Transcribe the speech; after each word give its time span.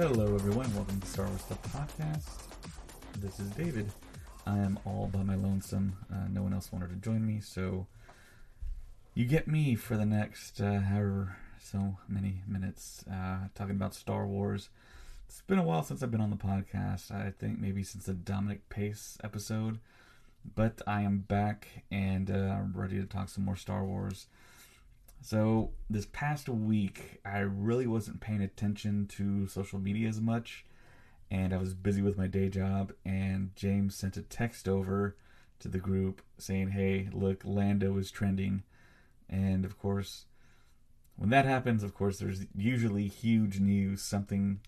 Hello, 0.00 0.32
everyone. 0.32 0.72
Welcome 0.76 1.00
to 1.00 1.06
Star 1.08 1.26
Wars 1.26 1.40
Stuff 1.40 1.60
Podcast. 1.72 3.20
This 3.20 3.40
is 3.40 3.50
David. 3.50 3.90
I 4.46 4.58
am 4.58 4.78
all 4.84 5.10
by 5.12 5.24
my 5.24 5.34
lonesome. 5.34 5.96
Uh, 6.08 6.28
no 6.30 6.44
one 6.44 6.54
else 6.54 6.70
wanted 6.70 6.90
to 6.90 6.94
join 6.94 7.26
me, 7.26 7.40
so 7.40 7.88
you 9.14 9.24
get 9.24 9.48
me 9.48 9.74
for 9.74 9.96
the 9.96 10.06
next 10.06 10.60
uh, 10.60 10.78
however 10.82 11.38
so 11.60 11.96
many 12.06 12.42
minutes 12.46 13.04
uh, 13.12 13.48
talking 13.56 13.74
about 13.74 13.92
Star 13.92 14.24
Wars. 14.24 14.68
It's 15.26 15.42
been 15.48 15.58
a 15.58 15.64
while 15.64 15.82
since 15.82 16.00
I've 16.00 16.12
been 16.12 16.20
on 16.20 16.30
the 16.30 16.36
podcast. 16.36 17.10
I 17.10 17.32
think 17.36 17.58
maybe 17.58 17.82
since 17.82 18.06
the 18.06 18.14
Dominic 18.14 18.68
Pace 18.68 19.18
episode, 19.24 19.80
but 20.54 20.80
I 20.86 21.02
am 21.02 21.24
back 21.26 21.66
and 21.90 22.30
uh, 22.30 22.34
I'm 22.34 22.72
ready 22.72 23.00
to 23.00 23.04
talk 23.04 23.30
some 23.30 23.44
more 23.44 23.56
Star 23.56 23.84
Wars. 23.84 24.28
So, 25.30 25.72
this 25.90 26.06
past 26.10 26.48
week, 26.48 27.20
I 27.22 27.40
really 27.40 27.86
wasn't 27.86 28.22
paying 28.22 28.40
attention 28.40 29.06
to 29.08 29.46
social 29.46 29.78
media 29.78 30.08
as 30.08 30.22
much, 30.22 30.64
and 31.30 31.52
I 31.52 31.58
was 31.58 31.74
busy 31.74 32.00
with 32.00 32.16
my 32.16 32.26
day 32.26 32.48
job. 32.48 32.94
And 33.04 33.50
James 33.54 33.94
sent 33.94 34.16
a 34.16 34.22
text 34.22 34.66
over 34.66 35.18
to 35.58 35.68
the 35.68 35.80
group 35.80 36.22
saying, 36.38 36.70
Hey, 36.70 37.10
look, 37.12 37.42
Lando 37.44 37.98
is 37.98 38.10
trending. 38.10 38.62
And 39.28 39.66
of 39.66 39.78
course, 39.78 40.24
when 41.16 41.28
that 41.28 41.44
happens, 41.44 41.82
of 41.82 41.92
course, 41.92 42.18
there's 42.18 42.46
usually 42.56 43.06
huge 43.06 43.60
news. 43.60 44.00
Something 44.00 44.60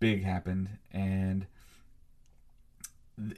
big 0.00 0.24
happened, 0.24 0.70
and 0.90 1.46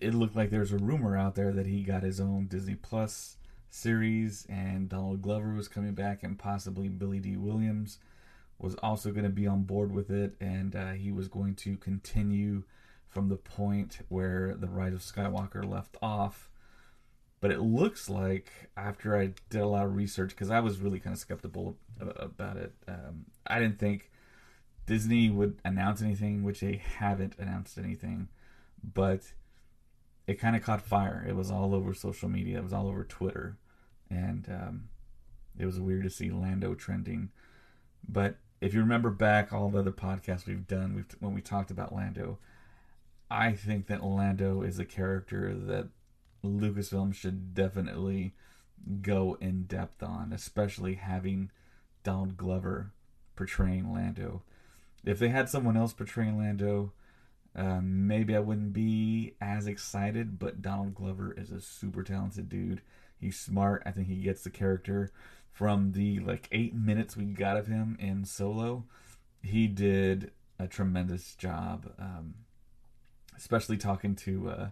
it 0.01 0.15
looked 0.15 0.37
like 0.37 0.49
there's 0.49 0.73
a 0.73 0.79
rumor 0.79 1.19
out 1.19 1.35
there 1.35 1.53
that 1.53 1.67
he 1.67 1.83
got 1.83 2.03
his 2.03 2.19
own 2.19 2.47
Disney 2.47 2.77
Plus 2.77 3.37
series, 3.77 4.47
and 4.49 4.89
Donald 4.89 5.23
Glover 5.23 5.55
was 5.55 5.69
coming 5.69 5.93
back, 5.93 6.23
and 6.23 6.39
possibly 6.39 6.89
Billy 6.89 7.21
Dee 7.21 7.37
Williams 7.37 7.99
was 8.59 8.75
also 8.77 9.11
going 9.11 9.25
to 9.25 9.31
be 9.31 9.47
on 9.47 9.63
board 9.63 9.93
with 9.93 10.11
it, 10.11 10.35
and 10.41 10.75
uh, 10.75 10.93
he 10.93 11.13
was 11.13 11.29
going 11.29 11.55
to 11.57 11.77
continue 11.77 12.63
from 13.09 13.29
the 13.29 13.37
point 13.37 13.99
where 14.09 14.55
the 14.55 14.69
Rise 14.69 14.95
of 14.95 15.01
Skywalker 15.01 15.69
left 15.69 15.97
off. 16.01 16.49
But 17.41 17.51
it 17.51 17.61
looks 17.61 18.09
like 18.09 18.51
after 18.77 19.17
I 19.17 19.35
did 19.51 19.61
a 19.61 19.67
lot 19.69 19.85
of 19.85 19.95
research, 19.95 20.31
because 20.31 20.51
I 20.51 20.61
was 20.61 20.81
really 20.81 20.99
kind 20.99 21.13
of 21.15 21.21
skeptical 21.21 21.77
about 22.01 22.57
it, 22.57 22.73
um, 22.89 23.27
I 23.47 23.61
didn't 23.61 23.79
think 23.79 24.11
Disney 24.87 25.29
would 25.29 25.59
announce 25.65 26.01
anything, 26.01 26.43
which 26.43 26.61
they 26.61 26.83
haven't 26.99 27.35
announced 27.39 27.77
anything. 27.77 28.29
But 28.83 29.33
it 30.27 30.41
kind 30.41 30.57
of 30.57 30.63
caught 30.63 30.83
fire. 30.83 31.25
It 31.29 31.37
was 31.37 31.51
all 31.51 31.75
over 31.75 31.93
social 31.95 32.29
media. 32.29 32.59
It 32.59 32.65
was 32.65 32.73
all 32.73 32.89
over 32.89 33.05
Twitter, 33.05 33.59
and 34.11 34.47
um, 34.49 34.89
it 35.59 35.67
was 35.67 35.81
weird 35.81 36.05
to 36.05 36.11
see 36.11 36.31
Lando 36.31 36.75
trending. 36.75 37.31
But 38.09 38.37
if 38.61 38.75
you 38.75 38.81
remember 38.81 39.11
back 39.11 39.53
all 39.53 39.69
the 39.69 39.81
other 39.81 39.93
podcasts 39.93 40.47
we've 40.47 40.67
done, 40.67 40.95
we've, 40.95 41.17
when 41.21 41.35
we 41.35 41.41
talked 41.41 41.71
about 41.71 41.95
Lando, 41.95 42.39
I 43.31 43.53
think 43.53 43.87
that 43.89 44.05
Lando 44.05 44.63
is 44.63 44.79
a 44.79 44.85
character 44.85 45.55
that 45.55 45.89
Lucasfilm 46.45 47.15
should 47.15 47.55
definitely 47.55 48.35
go 49.03 49.37
in 49.41 49.65
depth 49.65 50.03
on, 50.03 50.33
especially 50.33 50.95
having 50.95 51.51
Donald 52.03 52.37
Glover 52.37 52.93
portraying 53.35 53.93
Lando. 53.93 54.43
If 55.05 55.19
they 55.19 55.29
had 55.29 55.49
someone 55.49 55.77
else 55.77 55.93
portraying 55.93 56.39
Lando, 56.39 56.93
um, 57.55 58.07
maybe 58.07 58.37
I 58.37 58.41
wouldn't 58.41 58.73
be 58.73 59.35
as 59.41 59.67
excited, 59.67 60.39
but 60.39 60.63
Donald 60.63 60.95
Glover 60.95 61.33
is 61.37 61.51
a 61.51 61.61
super 61.61 62.03
talented 62.03 62.49
dude. 62.49 62.83
He's 63.19 63.39
smart. 63.39 63.83
I 63.87 63.91
think 63.91 64.09
he 64.09 64.17
gets 64.17 64.43
the 64.43 64.51
character 64.51 65.11
from 65.53 65.93
the 65.93 66.19
like 66.21 66.49
eight 66.53 66.75
minutes 66.75 67.17
we 67.17 67.25
got 67.25 67.57
of 67.57 67.67
him 67.67 67.97
in 67.99 68.25
Solo. 68.25 68.85
He 69.43 69.67
did 69.67 70.33
a 70.59 70.67
tremendous 70.67 71.35
job, 71.35 71.93
um, 71.99 72.35
especially 73.37 73.77
talking 73.77 74.15
to 74.17 74.51
uh, 74.51 74.69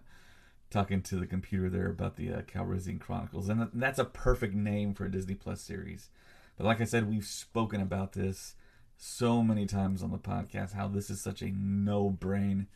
talking 0.69 1.01
to 1.01 1.15
the 1.15 1.25
computer 1.25 1.69
there 1.69 1.89
about 1.89 2.17
the 2.17 2.31
uh, 2.31 2.41
Calrissian 2.41 2.99
Chronicles, 2.99 3.49
and 3.49 3.69
that's 3.73 3.99
a 3.99 4.05
perfect 4.05 4.53
name 4.53 4.93
for 4.93 5.05
a 5.05 5.11
Disney 5.11 5.35
Plus 5.35 5.61
series. 5.61 6.09
But 6.57 6.65
like 6.65 6.81
I 6.81 6.85
said, 6.85 7.09
we've 7.09 7.25
spoken 7.25 7.81
about 7.81 8.13
this 8.13 8.55
so 8.97 9.41
many 9.43 9.65
times 9.65 10.01
on 10.01 10.11
the 10.11 10.17
podcast 10.17 10.73
how 10.73 10.87
this 10.87 11.09
is 11.09 11.19
such 11.19 11.41
a 11.41 11.51
no 11.51 12.09
brain 12.09 12.67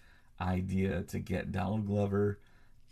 idea 0.41 1.03
to 1.03 1.19
get 1.19 1.51
Donald 1.51 1.88
Glover 1.88 2.40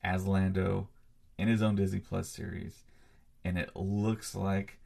as 0.03 0.25
Lando 0.25 0.87
in 1.37 1.47
his 1.47 1.61
own 1.61 1.75
Disney 1.75 1.99
Plus 1.99 2.29
series. 2.29 2.83
And 3.43 3.57
it 3.57 3.75
looks 3.75 4.35
like 4.35 4.79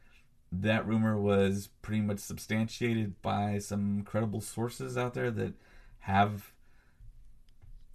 that 0.52 0.86
rumor 0.86 1.18
was 1.18 1.70
pretty 1.82 2.02
much 2.02 2.20
substantiated 2.20 3.22
by 3.22 3.58
some 3.58 4.04
credible 4.04 4.42
sources 4.42 4.98
out 4.98 5.14
there 5.14 5.32
that 5.32 5.54
have 6.00 6.52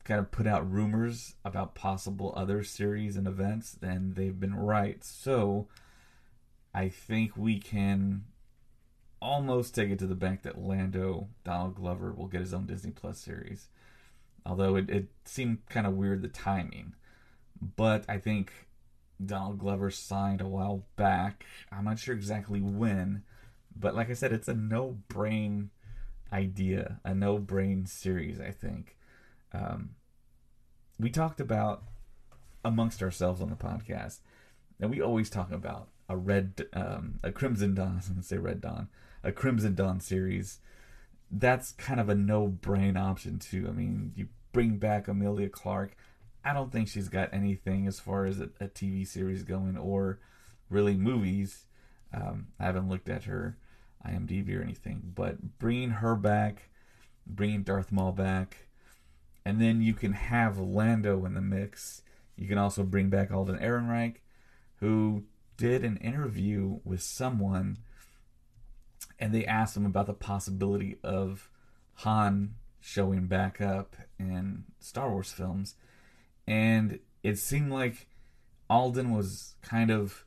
kind 0.04 0.20
of 0.20 0.30
put 0.30 0.46
out 0.46 0.70
rumors 0.70 1.34
about 1.44 1.74
possible 1.74 2.32
other 2.36 2.62
series 2.62 3.16
and 3.16 3.26
events, 3.26 3.76
and 3.82 4.14
they've 4.14 4.38
been 4.38 4.54
right. 4.54 5.02
So 5.04 5.66
I 6.72 6.88
think 6.88 7.36
we 7.36 7.58
can 7.58 8.24
almost 9.20 9.74
take 9.74 9.90
it 9.90 9.98
to 9.98 10.06
the 10.06 10.14
bank 10.14 10.42
that 10.42 10.62
Lando 10.62 11.28
Donald 11.44 11.74
Glover 11.74 12.12
will 12.12 12.28
get 12.28 12.40
his 12.40 12.54
own 12.54 12.66
Disney 12.66 12.92
Plus 12.92 13.18
series. 13.18 13.68
Although 14.44 14.76
it, 14.76 14.88
it 14.88 15.08
seemed 15.24 15.66
kind 15.68 15.86
of 15.86 15.94
weird 15.94 16.22
the 16.22 16.28
timing. 16.28 16.94
But 17.60 18.04
I 18.08 18.18
think 18.18 18.52
Donald 19.24 19.58
Glover 19.58 19.90
signed 19.90 20.40
a 20.40 20.48
while 20.48 20.84
back. 20.96 21.44
I'm 21.72 21.84
not 21.84 21.98
sure 21.98 22.14
exactly 22.14 22.60
when. 22.60 23.22
But 23.74 23.94
like 23.94 24.10
I 24.10 24.14
said, 24.14 24.32
it's 24.32 24.48
a 24.48 24.54
no 24.54 24.98
brain 25.08 25.70
idea, 26.32 27.00
a 27.04 27.14
no 27.14 27.38
brain 27.38 27.86
series, 27.86 28.40
I 28.40 28.50
think. 28.50 28.96
Um, 29.52 29.90
we 30.98 31.10
talked 31.10 31.40
about 31.40 31.84
amongst 32.64 33.02
ourselves 33.02 33.40
on 33.40 33.50
the 33.50 33.56
podcast, 33.56 34.20
and 34.80 34.90
we 34.90 35.00
always 35.00 35.30
talk 35.30 35.52
about 35.52 35.88
a 36.08 36.16
red, 36.16 36.66
um, 36.72 37.20
a 37.22 37.32
Crimson 37.32 37.74
Dawn, 37.74 37.88
I 37.92 37.96
was 37.96 38.08
going 38.08 38.20
to 38.20 38.26
say 38.26 38.38
Red 38.38 38.60
Dawn, 38.60 38.88
a 39.22 39.32
Crimson 39.32 39.74
Dawn 39.74 40.00
series, 40.00 40.60
that's 41.30 41.72
kind 41.72 42.00
of 42.00 42.08
a 42.08 42.14
no-brain 42.14 42.96
option 42.96 43.38
too. 43.38 43.66
I 43.68 43.72
mean, 43.72 44.12
you 44.14 44.28
bring 44.52 44.78
back 44.78 45.08
Emilia 45.08 45.48
Clarke. 45.48 45.96
I 46.46 46.52
don't 46.52 46.70
think 46.70 46.88
she's 46.88 47.08
got 47.08 47.32
anything 47.32 47.86
as 47.86 47.98
far 47.98 48.24
as 48.24 48.40
a, 48.40 48.50
a 48.60 48.68
TV 48.68 49.06
series 49.06 49.42
going 49.42 49.76
or 49.76 50.20
really 50.70 50.96
movies. 50.96 51.64
Um, 52.14 52.48
I 52.60 52.64
haven't 52.64 52.88
looked 52.88 53.08
at 53.08 53.24
her 53.24 53.58
IMDb 54.06 54.56
or 54.56 54.62
anything, 54.62 55.12
but 55.14 55.58
bringing 55.58 55.90
her 55.90 56.14
back, 56.14 56.70
bringing 57.26 57.62
Darth 57.62 57.90
Maul 57.90 58.12
back, 58.12 58.68
and 59.44 59.60
then 59.60 59.82
you 59.82 59.92
can 59.92 60.12
have 60.12 60.58
Lando 60.58 61.24
in 61.24 61.34
the 61.34 61.40
mix. 61.40 62.02
You 62.36 62.46
can 62.46 62.58
also 62.58 62.84
bring 62.84 63.10
back 63.10 63.32
Alden 63.32 63.58
Ehrenreich, 63.58 64.16
who 64.80 65.24
did 65.56 65.84
an 65.84 65.96
interview 65.96 66.78
with 66.84 67.02
someone 67.02 67.78
and 69.18 69.34
they 69.34 69.46
asked 69.46 69.76
him 69.76 69.86
about 69.86 70.06
the 70.06 70.12
possibility 70.12 70.98
of 71.02 71.48
Han 72.00 72.54
showing 72.80 73.26
back 73.26 73.60
up 73.60 73.96
in 74.18 74.64
Star 74.78 75.10
Wars 75.10 75.32
films, 75.32 75.74
and 76.46 76.98
it 77.22 77.38
seemed 77.38 77.70
like 77.70 78.06
Alden 78.68 79.12
was 79.12 79.54
kind 79.62 79.90
of 79.90 80.24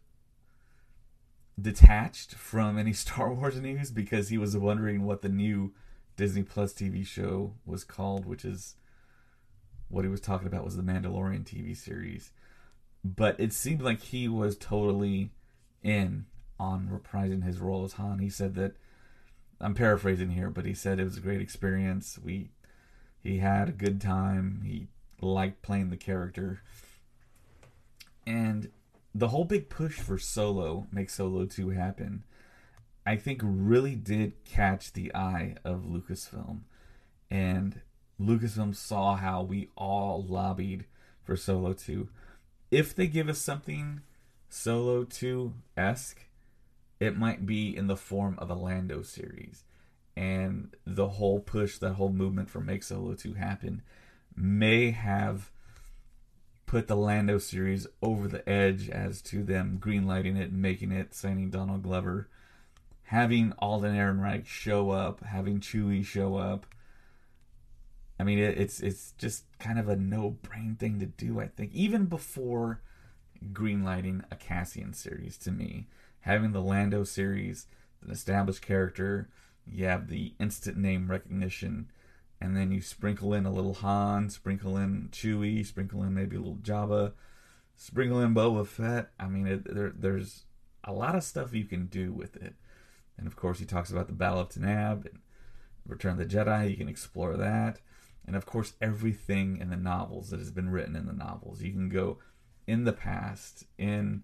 detached 1.59 2.35
from 2.35 2.77
any 2.77 2.93
Star 3.05 3.33
Wars 3.33 3.59
news 3.59 3.91
because 3.91 4.29
he 4.29 4.37
was 4.37 4.55
wondering 4.57 5.03
what 5.03 5.21
the 5.21 5.29
new 5.29 5.73
Disney 6.15 6.43
Plus 6.43 6.73
TV 6.73 7.05
show 7.05 7.53
was 7.65 7.83
called, 7.83 8.25
which 8.25 8.43
is 8.43 8.75
what 9.87 10.05
he 10.05 10.11
was 10.11 10.21
talking 10.21 10.47
about 10.47 10.65
was 10.65 10.77
the 10.77 10.83
Mandalorian 10.83 11.43
TV 11.43 11.75
series. 11.75 12.31
but 13.03 13.39
it 13.39 13.53
seemed 13.53 13.81
like 13.81 14.01
he 14.01 14.27
was 14.27 14.57
totally 14.57 15.31
in 15.81 16.25
on 16.59 16.89
reprising 16.89 17.43
his 17.43 17.59
role 17.59 17.85
as 17.85 17.93
Han. 17.93 18.19
He 18.19 18.29
said 18.29 18.55
that 18.55 18.73
I'm 19.61 19.73
paraphrasing 19.73 20.31
here, 20.31 20.49
but 20.49 20.65
he 20.65 20.73
said 20.73 20.99
it 20.99 21.05
was 21.05 21.17
a 21.17 21.21
great 21.21 21.41
experience. 21.41 22.19
We 22.21 22.49
he 23.21 23.37
had 23.39 23.69
a 23.69 23.73
good 23.73 24.01
time. 24.01 24.61
He 24.65 24.87
liked 25.21 25.61
playing 25.61 25.89
the 25.89 25.97
character. 25.97 26.61
And 28.25 28.71
the 29.13 29.29
whole 29.29 29.45
big 29.45 29.69
push 29.69 29.99
for 29.99 30.17
Solo, 30.17 30.87
make 30.91 31.09
Solo 31.09 31.45
2 31.45 31.69
happen, 31.69 32.23
I 33.05 33.15
think 33.15 33.41
really 33.43 33.95
did 33.95 34.43
catch 34.45 34.93
the 34.93 35.13
eye 35.15 35.55
of 35.63 35.83
Lucasfilm. 35.85 36.61
And 37.31 37.81
Lucasfilm 38.19 38.75
saw 38.75 39.15
how 39.15 39.41
we 39.41 39.69
all 39.75 40.23
lobbied 40.27 40.85
for 41.23 41.35
Solo 41.35 41.73
2. 41.73 42.09
If 42.71 42.93
they 42.93 43.07
give 43.07 43.29
us 43.29 43.39
something 43.39 44.01
Solo 44.49 45.03
2 45.05 45.53
esque, 45.77 46.27
it 46.99 47.17
might 47.17 47.45
be 47.45 47.75
in 47.75 47.87
the 47.87 47.95
form 47.95 48.35
of 48.39 48.49
a 48.49 48.55
Lando 48.55 49.01
series. 49.01 49.63
And 50.15 50.75
the 50.85 51.07
whole 51.07 51.39
push, 51.39 51.77
that 51.77 51.93
whole 51.93 52.11
movement 52.11 52.49
for 52.49 52.59
Make 52.59 52.83
Solo 52.83 53.13
2 53.13 53.35
happen, 53.35 53.81
may 54.35 54.91
have 54.91 55.51
put 56.65 56.87
the 56.87 56.95
Lando 56.95 57.39
series 57.39 57.87
over 58.01 58.27
the 58.27 58.47
edge 58.47 58.89
as 58.89 59.21
to 59.23 59.43
them 59.43 59.79
greenlighting 59.83 60.37
it, 60.37 60.51
making 60.53 60.91
it, 60.91 61.15
signing 61.15 61.49
Donald 61.49 61.81
Glover, 61.81 62.29
having 63.03 63.53
Alden 63.57 63.95
Ehrenreich 63.95 64.45
show 64.45 64.91
up, 64.91 65.23
having 65.23 65.59
Chewie 65.59 66.05
show 66.05 66.35
up. 66.35 66.67
I 68.19 68.23
mean, 68.23 68.37
it, 68.37 68.57
it's 68.59 68.81
it's 68.81 69.13
just 69.17 69.45
kind 69.57 69.79
of 69.79 69.89
a 69.89 69.95
no 69.95 70.29
brain 70.29 70.75
thing 70.75 70.99
to 70.99 71.07
do. 71.07 71.39
I 71.39 71.47
think 71.47 71.73
even 71.73 72.05
before 72.05 72.81
greenlighting 73.51 74.23
a 74.29 74.35
Cassian 74.35 74.93
series, 74.93 75.37
to 75.39 75.51
me, 75.51 75.87
having 76.19 76.51
the 76.51 76.61
Lando 76.61 77.03
series, 77.03 77.65
an 78.03 78.11
established 78.11 78.61
character, 78.61 79.29
you 79.65 79.85
have 79.85 80.07
the 80.07 80.33
instant 80.39 80.77
name 80.77 81.09
recognition, 81.09 81.89
and 82.41 82.55
then 82.55 82.71
you 82.71 82.81
sprinkle 82.81 83.33
in 83.33 83.45
a 83.45 83.51
little 83.51 83.75
Han, 83.75 84.29
sprinkle 84.29 84.77
in 84.77 85.09
Chewie, 85.11 85.65
sprinkle 85.65 86.03
in 86.03 86.13
maybe 86.13 86.35
a 86.35 86.39
little 86.39 86.55
Jabba, 86.55 87.13
sprinkle 87.75 88.21
in 88.21 88.33
Boba 88.33 88.65
Fett. 88.65 89.09
I 89.19 89.27
mean, 89.27 89.47
it, 89.47 89.73
there, 89.73 89.91
there's 89.95 90.45
a 90.83 90.93
lot 90.93 91.15
of 91.15 91.23
stuff 91.23 91.53
you 91.53 91.65
can 91.65 91.87
do 91.87 92.13
with 92.13 92.35
it. 92.37 92.55
And 93.17 93.27
of 93.27 93.35
course, 93.35 93.59
he 93.59 93.65
talks 93.65 93.91
about 93.91 94.07
the 94.07 94.13
Battle 94.13 94.39
of 94.39 94.49
Tanaab 94.49 95.05
and 95.05 95.19
Return 95.85 96.13
of 96.13 96.17
the 96.17 96.25
Jedi. 96.25 96.71
You 96.71 96.77
can 96.77 96.87
explore 96.87 97.35
that. 97.35 97.81
And 98.25 98.35
of 98.35 98.45
course, 98.45 98.73
everything 98.81 99.57
in 99.57 99.69
the 99.69 99.75
novels 99.75 100.29
that 100.29 100.39
has 100.39 100.51
been 100.51 100.69
written 100.69 100.95
in 100.95 101.07
the 101.07 101.13
novels. 101.13 101.61
You 101.61 101.71
can 101.71 101.89
go 101.89 102.19
in 102.67 102.85
the 102.85 102.93
past, 102.93 103.65
in 103.77 104.23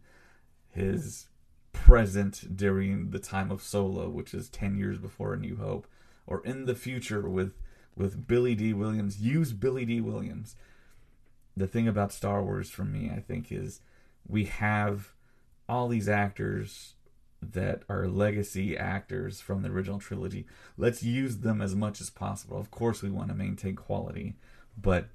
his 0.70 1.28
present 1.74 2.56
during 2.56 3.10
the 3.10 3.20
time 3.20 3.52
of 3.52 3.62
Solo, 3.62 4.10
which 4.10 4.34
is 4.34 4.50
10 4.50 4.78
years 4.78 4.98
before 4.98 5.34
A 5.34 5.38
New 5.38 5.58
Hope, 5.58 5.88
or 6.26 6.46
in 6.46 6.66
the 6.66 6.76
future 6.76 7.28
with 7.28 7.56
with 7.96 8.28
Billy 8.28 8.56
Dee 8.56 8.74
Williams. 8.74 9.22
Use 9.22 9.54
Billy 9.54 9.86
Dee 9.86 10.02
Williams. 10.02 10.56
The 11.58 11.68
thing 11.68 11.88
about 11.88 12.12
Star 12.12 12.44
Wars 12.44 12.70
for 12.70 12.84
me, 12.84 13.12
I 13.16 13.20
think, 13.20 13.52
is 13.52 13.80
we 14.28 14.46
have 14.46 15.14
all 15.68 15.88
these 15.88 16.10
actors 16.10 16.96
that 17.42 17.84
are 17.90 18.08
legacy 18.08 18.78
actors 18.78 19.40
from 19.42 19.62
the 19.62 19.70
original 19.70 20.00
trilogy. 20.00 20.46
Let's 20.78 21.04
use 21.04 21.38
them 21.38 21.62
as 21.62 21.76
much 21.76 22.02
as 22.02 22.10
possible. 22.10 22.58
Of 22.58 22.72
course, 22.72 23.02
we 23.02 23.10
want 23.10 23.30
to 23.30 23.36
maintain 23.36 23.76
quality, 23.76 24.36
but 24.78 25.10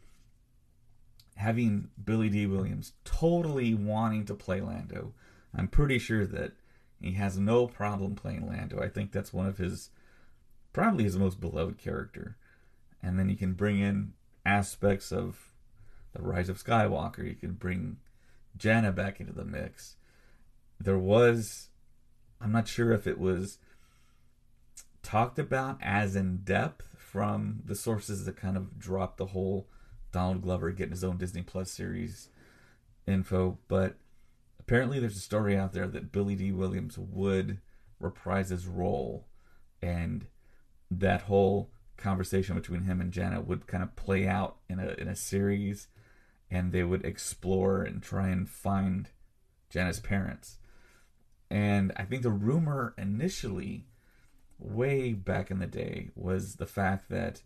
having 1.37 1.89
Billy 2.03 2.29
Dee 2.29 2.47
Williams 2.47 2.93
totally 3.05 3.75
wanting 3.75 4.25
to 4.27 4.35
play 4.35 4.61
Lando, 4.61 5.13
I'm 5.55 5.69
pretty 5.69 5.99
sure 5.99 6.27
that 6.27 6.53
he 7.01 7.13
has 7.13 7.39
no 7.39 7.67
problem 7.67 8.15
playing 8.15 8.47
Lando. 8.47 8.81
I 8.81 8.89
think 8.89 9.11
that's 9.11 9.33
one 9.33 9.47
of 9.47 9.59
his, 9.59 9.91
probably 10.73 11.05
his 11.05 11.17
most 11.17 11.41
beloved 11.41 11.79
character. 11.79 12.37
And 13.03 13.19
then 13.19 13.29
you 13.29 13.37
can 13.37 13.55
bring 13.55 13.79
in 13.79 14.13
aspects 14.45 15.13
of 15.13 15.53
the 16.13 16.23
Rise 16.23 16.49
of 16.49 16.63
Skywalker. 16.63 17.27
You 17.27 17.35
can 17.35 17.53
bring 17.53 17.99
Jannah 18.57 18.93
back 18.93 19.21
into 19.21 19.33
the 19.33 19.45
mix. 19.45 19.97
There 20.79 20.99
was, 20.99 21.69
I'm 22.41 22.53
not 22.53 22.69
sure 22.69 22.93
if 22.93 23.07
it 23.07 23.19
was 23.19 23.59
talked 25.03 25.39
about 25.39 25.79
as 25.81 26.15
in 26.17 26.39
depth 26.39 26.89
from 26.97 27.63
the 27.65 27.75
sources 27.75 28.25
that 28.25 28.37
kind 28.37 28.57
of 28.57 28.79
dropped 28.79 29.17
the 29.17 29.27
whole 29.27 29.67
Donald 30.13 30.43
Glover 30.43 30.71
getting 30.71 30.93
his 30.93 31.05
own 31.05 31.17
Disney 31.17 31.43
Plus 31.43 31.71
series 31.71 32.29
info, 33.07 33.59
but 33.69 33.97
apparently 34.59 35.01
there's 35.01 35.17
a 35.17 35.21
story 35.21 35.57
out 35.57 35.73
there 35.73 35.89
that 35.89 36.13
Billy 36.13 36.35
Dee 36.35 36.53
Williams 36.53 36.99
would 36.99 37.59
reprise 37.99 38.51
his 38.51 38.67
role 38.67 39.27
and 39.83 40.27
that 40.91 41.23
whole 41.23 41.71
conversation 42.01 42.55
between 42.55 42.83
him 42.83 43.01
and 43.01 43.13
Jannah 43.13 43.41
would 43.41 43.67
kind 43.67 43.83
of 43.83 43.97
play 43.97 44.27
out 44.27 44.57
in 44.69 44.79
a 44.79 44.95
in 44.99 45.09
a 45.09 45.17
series 45.17 45.89
and 46.51 46.73
they 46.73 46.83
would 46.83 47.05
explore 47.05 47.83
and 47.83 48.03
try 48.03 48.29
and 48.29 48.49
find 48.49 49.09
Jannah's 49.71 50.01
parents. 50.01 50.59
And 51.51 51.93
I 51.97 52.05
think 52.05 52.23
the 52.23 52.31
rumor 52.31 52.95
initially 52.99 53.87
way 54.59 55.13
back 55.13 55.51
in 55.51 55.59
the 55.59 55.67
day 55.67 56.11
was 56.15 56.57
the 56.57 56.67
fact 56.67 57.09
that 57.11 57.43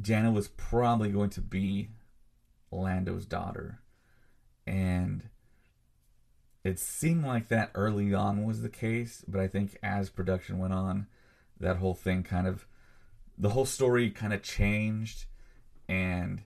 Jannah 0.00 0.32
was 0.32 0.48
probably 0.48 1.10
going 1.10 1.30
to 1.30 1.40
be 1.40 1.90
Lando's 2.70 3.26
daughter. 3.26 3.80
And 4.66 5.28
it 6.64 6.78
seemed 6.78 7.24
like 7.24 7.48
that 7.48 7.70
early 7.74 8.14
on 8.14 8.44
was 8.44 8.62
the 8.62 8.68
case, 8.68 9.24
but 9.26 9.40
I 9.40 9.48
think 9.48 9.76
as 9.82 10.10
production 10.10 10.58
went 10.58 10.72
on, 10.72 11.06
that 11.58 11.76
whole 11.76 11.94
thing 11.94 12.22
kind 12.22 12.46
of 12.46 12.66
the 13.42 13.48
whole 13.48 13.66
story 13.66 14.08
kind 14.08 14.32
of 14.32 14.40
changed 14.40 15.26
and 15.88 16.42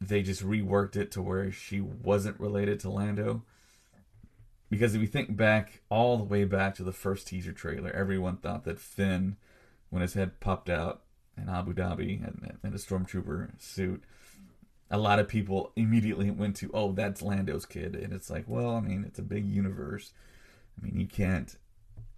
they 0.00 0.22
just 0.22 0.44
reworked 0.44 0.96
it 0.96 1.12
to 1.12 1.22
where 1.22 1.52
she 1.52 1.80
wasn't 1.80 2.38
related 2.40 2.80
to 2.80 2.90
Lando. 2.90 3.44
Because 4.70 4.96
if 4.96 5.00
you 5.00 5.06
think 5.06 5.36
back 5.36 5.82
all 5.88 6.16
the 6.16 6.24
way 6.24 6.44
back 6.44 6.74
to 6.74 6.82
the 6.82 6.92
first 6.92 7.28
teaser 7.28 7.52
trailer, 7.52 7.92
everyone 7.92 8.38
thought 8.38 8.64
that 8.64 8.80
Finn, 8.80 9.36
when 9.88 10.02
his 10.02 10.14
head 10.14 10.40
popped 10.40 10.68
out 10.68 11.02
in 11.40 11.48
Abu 11.48 11.74
Dhabi 11.74 12.26
and 12.26 12.58
in 12.64 12.72
a 12.72 12.76
stormtrooper 12.76 13.50
suit, 13.62 14.02
a 14.90 14.98
lot 14.98 15.20
of 15.20 15.28
people 15.28 15.72
immediately 15.76 16.32
went 16.32 16.56
to, 16.56 16.72
oh, 16.74 16.90
that's 16.90 17.22
Lando's 17.22 17.66
kid. 17.66 17.94
And 17.94 18.12
it's 18.12 18.30
like, 18.30 18.46
well, 18.48 18.74
I 18.74 18.80
mean, 18.80 19.04
it's 19.06 19.20
a 19.20 19.22
big 19.22 19.46
universe. 19.46 20.12
I 20.76 20.84
mean, 20.84 20.98
you 20.98 21.06
can't, 21.06 21.54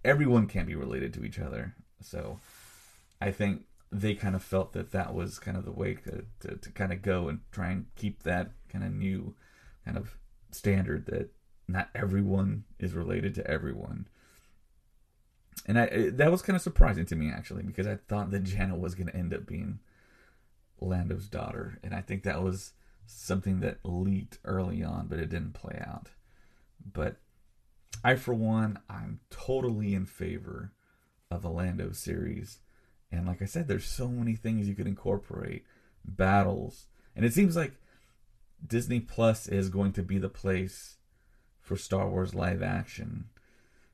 everyone 0.03 0.47
can't 0.47 0.67
be 0.67 0.75
related 0.75 1.13
to 1.13 1.23
each 1.23 1.37
other. 1.37 1.75
So 2.01 2.39
I 3.23 3.31
think 3.31 3.63
they 3.89 4.15
kind 4.15 4.35
of 4.35 4.43
felt 4.43 4.73
that 4.73 4.91
that 4.91 5.13
was 5.13 5.39
kind 5.39 5.55
of 5.55 5.63
the 5.63 5.71
way 5.71 5.93
to, 5.93 6.25
to, 6.41 6.57
to 6.57 6.69
kind 6.71 6.91
of 6.91 7.01
go 7.01 7.29
and 7.29 7.39
try 7.53 7.69
and 7.69 7.85
keep 7.95 8.23
that 8.23 8.51
kind 8.67 8.83
of 8.83 8.91
new 8.91 9.33
kind 9.85 9.95
of 9.97 10.17
standard 10.51 11.05
that 11.05 11.29
not 11.65 11.89
everyone 11.95 12.65
is 12.79 12.93
related 12.93 13.33
to 13.35 13.47
everyone. 13.49 14.07
And 15.65 15.79
I, 15.79 16.09
that 16.09 16.31
was 16.31 16.41
kind 16.41 16.57
of 16.57 16.61
surprising 16.61 17.05
to 17.05 17.15
me 17.15 17.31
actually 17.31 17.63
because 17.63 17.87
I 17.87 17.95
thought 18.09 18.29
that 18.31 18.43
Jannah 18.43 18.75
was 18.75 18.93
going 18.93 19.07
to 19.07 19.15
end 19.15 19.33
up 19.33 19.45
being 19.45 19.79
Lando's 20.81 21.29
daughter, 21.29 21.79
and 21.81 21.95
I 21.95 22.01
think 22.01 22.23
that 22.23 22.43
was 22.43 22.73
something 23.05 23.61
that 23.61 23.77
leaked 23.85 24.39
early 24.43 24.83
on, 24.83 25.07
but 25.07 25.19
it 25.19 25.29
didn't 25.29 25.53
play 25.53 25.81
out. 25.85 26.09
But 26.85 27.15
I, 28.03 28.15
for 28.15 28.33
one, 28.33 28.79
I'm 28.89 29.21
totally 29.29 29.93
in 29.93 30.05
favor 30.07 30.73
of 31.31 31.41
the 31.41 31.49
Lando 31.49 31.93
series. 31.93 32.59
And 33.13 33.27
like 33.27 33.43
I 33.43 33.45
said, 33.45 33.67
there's 33.67 33.85
so 33.85 34.07
many 34.07 34.35
things 34.35 34.67
you 34.67 34.73
could 34.73 34.87
incorporate 34.87 35.63
battles. 36.03 36.87
And 37.15 37.23
it 37.23 37.33
seems 37.33 37.55
like 37.55 37.73
Disney 38.65 38.99
Plus 38.99 39.47
is 39.47 39.69
going 39.69 39.93
to 39.93 40.01
be 40.01 40.17
the 40.17 40.29
place 40.29 40.97
for 41.61 41.77
Star 41.77 42.09
Wars 42.09 42.33
live 42.33 42.63
action 42.63 43.25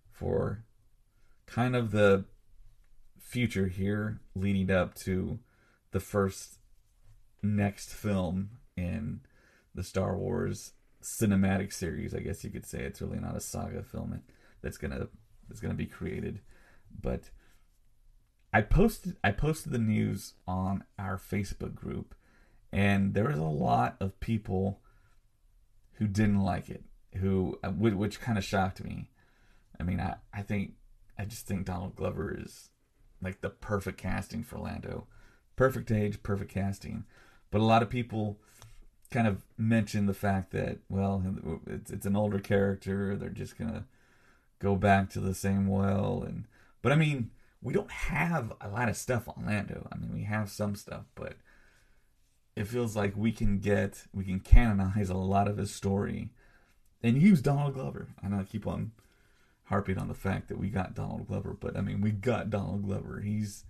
for 0.09 0.63
kind 1.45 1.75
of 1.75 1.91
the 1.91 2.23
future 3.19 3.67
here 3.67 4.21
leading 4.35 4.71
up 4.71 4.95
to 4.95 5.39
the 5.91 5.99
first 5.99 6.59
next 7.43 7.93
film 7.93 8.51
in 8.77 9.19
the 9.75 9.83
Star 9.83 10.15
Wars 10.15 10.71
cinematic 11.03 11.73
series. 11.73 12.13
I 12.13 12.19
guess 12.19 12.43
you 12.45 12.51
could 12.51 12.65
say 12.65 12.79
it's 12.79 13.01
really 13.01 13.19
not 13.19 13.35
a 13.35 13.41
saga 13.41 13.83
film 13.83 14.21
that's 14.61 14.77
gonna 14.77 15.09
that's 15.49 15.59
gonna 15.59 15.73
be 15.73 15.85
created, 15.85 16.39
but 17.01 17.29
I 18.51 18.61
posted 18.61 19.15
I 19.23 19.31
posted 19.31 19.71
the 19.71 19.79
news 19.79 20.33
on 20.47 20.83
our 20.97 21.17
Facebook 21.17 21.75
group, 21.75 22.15
and 22.71 23.13
there 23.13 23.27
was 23.27 23.37
a 23.37 23.43
lot 23.43 23.95
of 23.99 24.19
people 24.19 24.79
who 25.93 26.07
didn't 26.07 26.41
like 26.41 26.69
it, 26.69 26.83
who 27.17 27.59
which 27.63 28.21
kind 28.21 28.37
of 28.37 28.43
shocked 28.43 28.83
me. 28.83 29.09
I 29.79 29.83
mean, 29.83 29.99
I 29.99 30.15
I 30.33 30.41
think 30.41 30.73
I 31.17 31.25
just 31.25 31.45
think 31.45 31.65
Donald 31.65 31.95
Glover 31.95 32.35
is 32.39 32.69
like 33.21 33.41
the 33.41 33.49
perfect 33.49 33.97
casting 33.97 34.43
for 34.43 34.57
Lando, 34.57 35.07
perfect 35.55 35.91
age, 35.91 36.23
perfect 36.23 36.51
casting. 36.51 37.05
But 37.51 37.61
a 37.61 37.65
lot 37.65 37.83
of 37.83 37.89
people 37.89 38.39
kind 39.11 39.27
of 39.27 39.43
mentioned 39.57 40.07
the 40.07 40.13
fact 40.13 40.51
that 40.51 40.79
well, 40.89 41.23
it's 41.67 41.91
it's 41.91 42.05
an 42.05 42.15
older 42.15 42.39
character. 42.39 43.15
They're 43.15 43.29
just 43.29 43.57
gonna 43.57 43.85
go 44.59 44.75
back 44.75 45.09
to 45.11 45.19
the 45.19 45.35
same 45.35 45.67
well, 45.67 46.23
and 46.25 46.45
but 46.81 46.91
I 46.91 46.95
mean, 46.95 47.31
we 47.61 47.73
don't 47.73 47.91
have 47.91 48.53
a 48.61 48.69
lot 48.69 48.89
of 48.89 48.97
stuff 48.97 49.27
on 49.27 49.45
Lando. 49.45 49.87
I 49.91 49.97
mean, 49.97 50.13
we 50.13 50.23
have 50.23 50.49
some 50.49 50.75
stuff, 50.75 51.05
but 51.15 51.35
it 52.55 52.67
feels 52.67 52.95
like 52.95 53.15
we 53.15 53.31
can 53.31 53.59
get 53.59 54.05
we 54.13 54.23
can 54.23 54.39
canonize 54.39 55.09
a 55.09 55.15
lot 55.15 55.47
of 55.47 55.57
his 55.57 55.73
story 55.73 56.31
and 57.01 57.21
use 57.21 57.41
Donald 57.41 57.73
Glover. 57.73 58.09
I 58.23 58.27
know 58.27 58.39
I 58.39 58.43
keep 58.43 58.67
on 58.67 58.91
harping 59.65 59.97
on 59.97 60.07
the 60.07 60.13
fact 60.13 60.47
that 60.47 60.57
we 60.57 60.69
got 60.69 60.95
Donald 60.95 61.27
Glover, 61.27 61.55
but 61.59 61.77
I 61.77 61.81
mean 61.81 62.01
we 62.01 62.11
got 62.11 62.49
Donald 62.49 62.83
Glover. 62.83 63.21
He's 63.21 63.65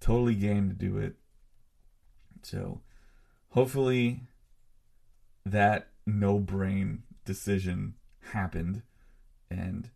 totally 0.00 0.34
game 0.34 0.68
to 0.68 0.74
do 0.74 0.98
it. 0.98 1.14
So 2.42 2.80
hopefully 3.50 4.20
that 5.44 5.88
no 6.06 6.38
brain 6.38 7.02
decision 7.24 7.94
happened 8.32 8.82
and 9.50 9.90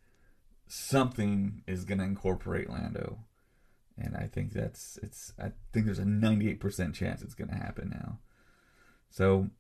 something 0.71 1.63
is 1.67 1.85
going 1.85 1.99
to 1.99 2.05
incorporate 2.05 2.71
Lando. 2.71 3.19
And 3.99 4.17
I 4.17 4.29
think 4.33 4.53
that's 4.53 4.99
it's 5.03 5.33
I 5.39 5.53
think 5.73 5.85
there's 5.85 5.99
a 5.99 6.05
98% 6.05 6.95
chance 6.95 7.23
it's 7.23 7.35
going 7.35 7.51
to 7.51 7.57
happen 7.57 7.91
now. 7.91 8.19
So 9.11 9.51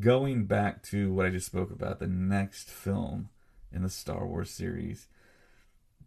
going 0.00 0.46
back 0.46 0.82
to 0.84 1.12
what 1.12 1.26
I 1.26 1.30
just 1.30 1.46
spoke 1.46 1.70
about, 1.70 2.00
the 2.00 2.06
next 2.06 2.70
film 2.70 3.28
in 3.70 3.82
the 3.82 3.90
Star 3.90 4.26
Wars 4.26 4.50
series, 4.50 5.08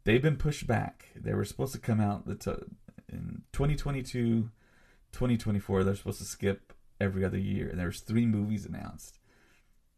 they've 0.03 0.21
been 0.21 0.36
pushed 0.36 0.67
back. 0.67 1.09
They 1.15 1.33
were 1.33 1.45
supposed 1.45 1.74
to 1.74 1.79
come 1.79 2.01
out 2.01 2.25
the 2.25 2.36
t- 2.36 2.51
in 3.07 3.43
2022, 3.53 4.50
2024. 5.12 5.83
They're 5.83 5.95
supposed 5.95 6.19
to 6.19 6.25
skip 6.25 6.74
every 7.00 7.24
other 7.24 7.38
year, 7.38 7.69
and 7.69 7.79
there's 7.79 8.01
three 8.01 8.25
movies 8.25 8.65
announced, 8.65 9.19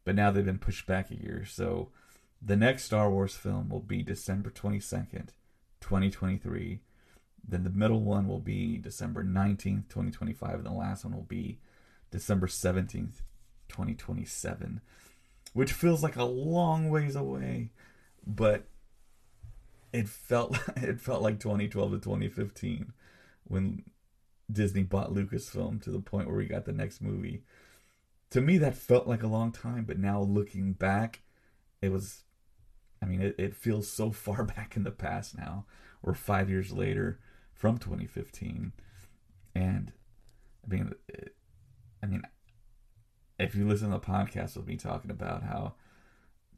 but 0.03 0.13
now 0.13 0.29
they've 0.29 0.45
been 0.45 0.59
pushed 0.59 0.85
back 0.85 1.09
a 1.09 1.15
year. 1.15 1.45
So 1.45 1.89
the 2.41 2.55
next 2.55 2.83
Star 2.83 3.09
Wars 3.09 3.35
film 3.35 3.69
will 3.69 3.81
be 3.81 4.01
December 4.01 4.49
22nd, 4.49 5.29
2023. 5.81 6.79
Then 7.47 7.63
the 7.63 7.69
middle 7.69 8.01
one 8.01 8.27
will 8.27 8.39
be 8.39 8.77
December 8.77 9.23
19th, 9.23 9.89
2025, 9.89 10.55
and 10.55 10.65
the 10.65 10.71
last 10.71 11.03
one 11.03 11.15
will 11.15 11.23
be 11.23 11.59
December 12.11 12.47
17th, 12.47 13.21
2027, 13.69 14.81
which 15.53 15.73
feels 15.73 16.03
like 16.03 16.15
a 16.15 16.23
long 16.23 16.89
ways 16.89 17.15
away, 17.15 17.71
but 18.25 18.65
it 19.91 20.07
felt 20.07 20.57
it 20.77 20.99
felt 21.01 21.21
like 21.21 21.39
2012 21.39 21.91
to 21.91 21.97
2015 21.97 22.93
when 23.45 23.83
Disney 24.51 24.83
bought 24.83 25.13
Lucasfilm 25.13 25.81
to 25.83 25.91
the 25.91 25.99
point 25.99 26.27
where 26.27 26.37
we 26.37 26.45
got 26.45 26.65
the 26.65 26.71
next 26.71 27.01
movie. 27.01 27.43
To 28.31 28.41
me, 28.41 28.57
that 28.59 28.75
felt 28.75 29.07
like 29.07 29.23
a 29.23 29.27
long 29.27 29.51
time, 29.51 29.85
but 29.85 29.97
now 29.97 30.21
looking 30.21 30.73
back, 30.73 31.21
it 31.81 31.91
was. 31.91 32.23
I 33.01 33.05
mean, 33.05 33.21
it, 33.21 33.35
it 33.37 33.55
feels 33.55 33.87
so 33.89 34.11
far 34.25 34.43
back 34.43 34.75
in 34.75 34.83
the 34.83 34.91
past 34.91 35.37
now. 35.37 35.65
We're 36.01 36.13
five 36.13 36.49
years 36.49 36.71
later 36.71 37.19
from 37.53 37.77
2015, 37.77 38.71
and 39.53 39.91
I 40.63 40.73
mean, 40.73 40.93
it, 41.09 41.35
I 42.01 42.05
mean, 42.05 42.21
if 43.37 43.55
you 43.55 43.67
listen 43.67 43.89
to 43.89 43.95
the 43.95 43.99
podcast 43.99 44.55
with 44.55 44.67
me 44.67 44.77
talking 44.77 45.11
about 45.11 45.43
how 45.43 45.73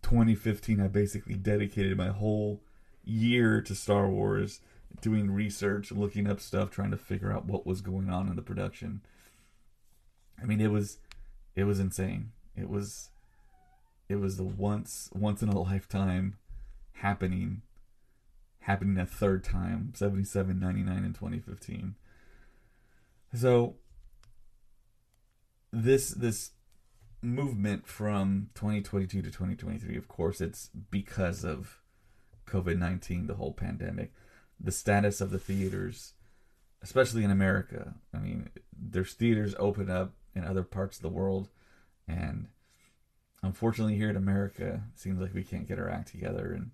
2015 0.03 0.79
I 0.79 0.87
basically 0.87 1.35
dedicated 1.35 1.97
my 1.97 2.09
whole 2.09 2.61
year 3.03 3.61
to 3.61 3.75
Star 3.75 4.09
Wars, 4.09 4.61
doing 4.99 5.31
research, 5.31 5.91
looking 5.91 6.27
up 6.27 6.39
stuff, 6.39 6.69
trying 6.69 6.91
to 6.91 6.97
figure 6.97 7.31
out 7.31 7.45
what 7.45 7.65
was 7.65 7.81
going 7.81 8.09
on 8.09 8.27
in 8.27 8.35
the 8.35 8.41
production. 8.41 9.01
I 10.41 10.45
mean, 10.45 10.59
it 10.59 10.71
was 10.71 10.99
it 11.55 11.63
was 11.65 11.79
insane. 11.79 12.31
It 12.55 12.69
was 12.69 13.10
it 14.11 14.19
was 14.19 14.37
the 14.37 14.43
once 14.43 15.09
once 15.13 15.41
in 15.41 15.49
a 15.49 15.59
lifetime 15.69 16.37
happening 16.93 17.61
happening 18.61 18.97
a 18.97 19.05
third 19.05 19.43
time 19.43 19.91
77 19.95 20.59
99 20.59 20.97
in 20.97 21.13
2015 21.13 21.95
so 23.33 23.75
this 25.71 26.09
this 26.09 26.51
movement 27.21 27.87
from 27.87 28.49
2022 28.55 29.21
to 29.21 29.27
2023, 29.29 29.95
of 29.95 30.07
course, 30.07 30.41
it's 30.41 30.69
because 30.89 31.43
of 31.43 31.79
COVID 32.47 32.77
19, 32.77 33.27
the 33.27 33.35
whole 33.35 33.53
pandemic, 33.53 34.11
the 34.59 34.71
status 34.71 35.21
of 35.21 35.31
the 35.31 35.39
theaters, 35.39 36.13
especially 36.81 37.23
in 37.23 37.31
America. 37.31 37.95
I 38.13 38.19
mean, 38.19 38.49
there's 38.77 39.13
theaters 39.13 39.55
open 39.59 39.89
up 39.89 40.13
in 40.33 40.43
other 40.43 40.63
parts 40.63 40.97
of 40.97 41.03
the 41.03 41.09
world, 41.09 41.49
and 42.07 42.47
unfortunately, 43.43 43.95
here 43.95 44.09
in 44.09 44.15
America, 44.15 44.83
it 44.93 44.99
seems 44.99 45.19
like 45.19 45.33
we 45.33 45.43
can't 45.43 45.67
get 45.67 45.79
our 45.79 45.89
act 45.89 46.11
together 46.11 46.53
and 46.53 46.71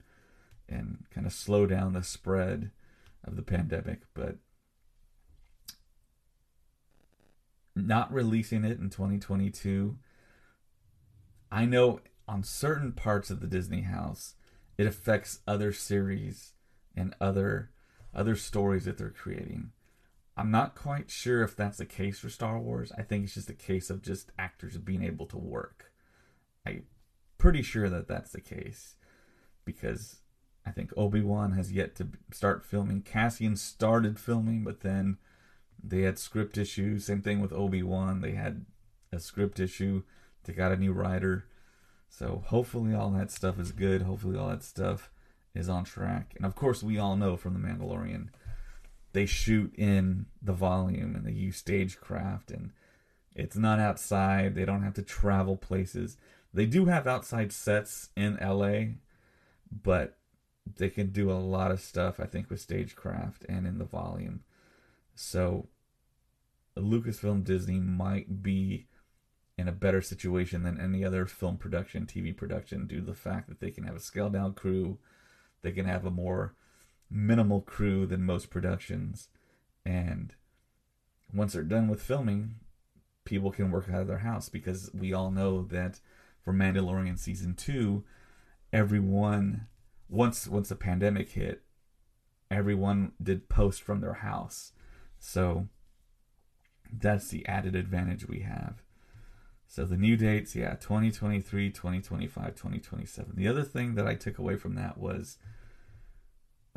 and 0.69 1.05
kind 1.13 1.25
of 1.25 1.31
slow 1.31 1.65
down 1.65 1.93
the 1.93 2.03
spread 2.03 2.71
of 3.23 3.35
the 3.35 3.41
pandemic. 3.41 4.01
But 4.13 4.37
not 7.75 8.11
releasing 8.11 8.65
it 8.65 8.79
in 8.79 8.89
2022 8.89 9.97
I 11.51 11.65
know 11.65 12.01
on 12.27 12.43
certain 12.43 12.91
parts 12.91 13.29
of 13.29 13.39
the 13.39 13.47
Disney 13.47 13.81
house, 13.81 14.35
it 14.77 14.85
affects 14.85 15.39
other 15.47 15.71
series 15.71 16.53
and 16.95 17.15
other 17.21 17.71
other 18.13 18.35
stories 18.35 18.85
that 18.85 18.97
they're 18.97 19.09
creating. 19.09 19.71
I'm 20.35 20.51
not 20.51 20.75
quite 20.75 21.09
sure 21.09 21.43
if 21.43 21.55
that's 21.55 21.77
the 21.77 21.85
case 21.85 22.19
for 22.19 22.29
Star 22.29 22.59
Wars. 22.59 22.91
I 22.97 23.03
think 23.03 23.23
it's 23.23 23.35
just 23.35 23.49
a 23.49 23.53
case 23.53 23.89
of 23.89 24.01
just 24.01 24.31
actors 24.37 24.77
being 24.77 25.03
able 25.03 25.25
to 25.27 25.37
work. 25.37 25.91
I'm 26.67 26.83
pretty 27.37 27.61
sure 27.61 27.89
that 27.89 28.07
that's 28.07 28.31
the 28.31 28.41
case 28.41 28.95
because 29.65 30.17
I 30.65 30.71
think 30.71 30.91
Obi 30.97 31.21
Wan 31.21 31.53
has 31.53 31.71
yet 31.71 31.95
to 31.95 32.07
start 32.31 32.65
filming. 32.65 33.01
Cassian 33.01 33.55
started 33.55 34.19
filming, 34.19 34.63
but 34.63 34.81
then 34.81 35.17
they 35.81 36.01
had 36.01 36.19
script 36.19 36.57
issues. 36.57 37.05
Same 37.05 37.21
thing 37.21 37.39
with 37.39 37.53
Obi 37.53 37.83
Wan. 37.83 38.21
They 38.21 38.31
had 38.31 38.65
a 39.11 39.19
script 39.19 39.59
issue. 39.59 40.03
They 40.43 40.53
got 40.53 40.71
a 40.71 40.77
new 40.77 40.93
writer. 40.93 41.45
So 42.09 42.43
hopefully 42.47 42.93
all 42.93 43.11
that 43.11 43.31
stuff 43.31 43.59
is 43.59 43.71
good. 43.71 44.01
Hopefully 44.01 44.37
all 44.37 44.49
that 44.49 44.63
stuff 44.63 45.11
is 45.53 45.69
on 45.69 45.83
track. 45.83 46.33
And 46.35 46.45
of 46.45 46.55
course, 46.55 46.83
we 46.83 46.97
all 46.97 47.15
know 47.15 47.37
from 47.37 47.53
The 47.53 47.67
Mandalorian, 47.67 48.29
they 49.13 49.25
shoot 49.25 49.73
in 49.75 50.25
the 50.41 50.53
volume 50.53 51.15
and 51.15 51.25
they 51.25 51.31
use 51.31 51.57
stagecraft 51.57 52.51
and 52.51 52.71
it's 53.35 53.55
not 53.55 53.79
outside. 53.79 54.55
They 54.55 54.65
don't 54.65 54.83
have 54.83 54.95
to 54.95 55.03
travel 55.03 55.55
places. 55.55 56.17
They 56.57 56.65
do 56.65 56.85
have 56.85 57.05
outside 57.05 57.51
sets 57.51 58.09
in 58.15 58.39
LA, 58.41 58.95
but 59.71 60.17
they 60.65 60.89
can 60.89 61.11
do 61.11 61.29
a 61.29 61.33
lot 61.33 61.69
of 61.69 61.79
stuff, 61.79 62.19
I 62.19 62.25
think, 62.25 62.49
with 62.49 62.59
stagecraft 62.59 63.45
and 63.47 63.67
in 63.67 63.77
the 63.77 63.85
volume. 63.85 64.41
So 65.13 65.67
Lucasfilm 66.75 67.43
Disney 67.43 67.79
might 67.79 68.41
be 68.41 68.87
in 69.55 69.67
a 69.67 69.71
better 69.71 70.01
situation 70.01 70.63
than 70.63 70.81
any 70.81 71.05
other 71.05 71.27
film 71.27 71.57
production, 71.57 72.07
TV 72.07 72.35
production, 72.35 72.87
due 72.87 73.01
to 73.01 73.05
the 73.05 73.13
fact 73.13 73.49
that 73.49 73.59
they 73.59 73.69
can 73.69 73.83
have 73.83 73.95
a 73.95 73.99
scaled 73.99 74.33
down 74.33 74.55
crew, 74.55 74.97
they 75.61 75.71
can 75.71 75.85
have 75.85 76.07
a 76.07 76.11
more 76.11 76.55
minimal 77.07 77.61
crew 77.61 78.07
than 78.07 78.23
most 78.23 78.49
productions, 78.49 79.29
and 79.85 80.33
once 81.31 81.53
they're 81.53 81.61
done 81.61 81.87
with 81.87 82.01
filming, 82.01 82.55
people 83.25 83.51
can 83.51 83.69
work 83.69 83.89
out 83.91 84.01
of 84.01 84.07
their 84.07 84.17
house 84.17 84.49
because 84.49 84.89
we 84.91 85.13
all 85.13 85.29
know 85.29 85.61
that 85.61 85.99
for 86.47 86.53
Mandalorian 86.53 87.19
season 87.19 87.55
two, 87.55 88.05
everyone 88.71 89.67
once 90.07 90.47
once 90.47 90.69
the 90.69 90.77
pandemic 90.77 91.31
hit, 91.31 91.61
everyone 92.49 93.11
did 93.21 93.49
post 93.49 93.81
from 93.81 93.99
their 93.99 94.13
house. 94.13 94.71
So 95.19 95.67
that's 96.89 97.27
the 97.27 97.45
added 97.47 97.75
advantage 97.75 98.29
we 98.29 98.43
have. 98.43 98.81
So 99.67 99.83
the 99.83 99.97
new 99.97 100.15
dates, 100.15 100.55
yeah, 100.55 100.75
2023, 100.75 101.69
2025, 101.69 102.55
2027. 102.55 103.33
The 103.35 103.49
other 103.49 103.63
thing 103.63 103.95
that 103.95 104.07
I 104.07 104.15
took 104.15 104.37
away 104.37 104.55
from 104.55 104.75
that 104.75 104.97
was 104.97 105.39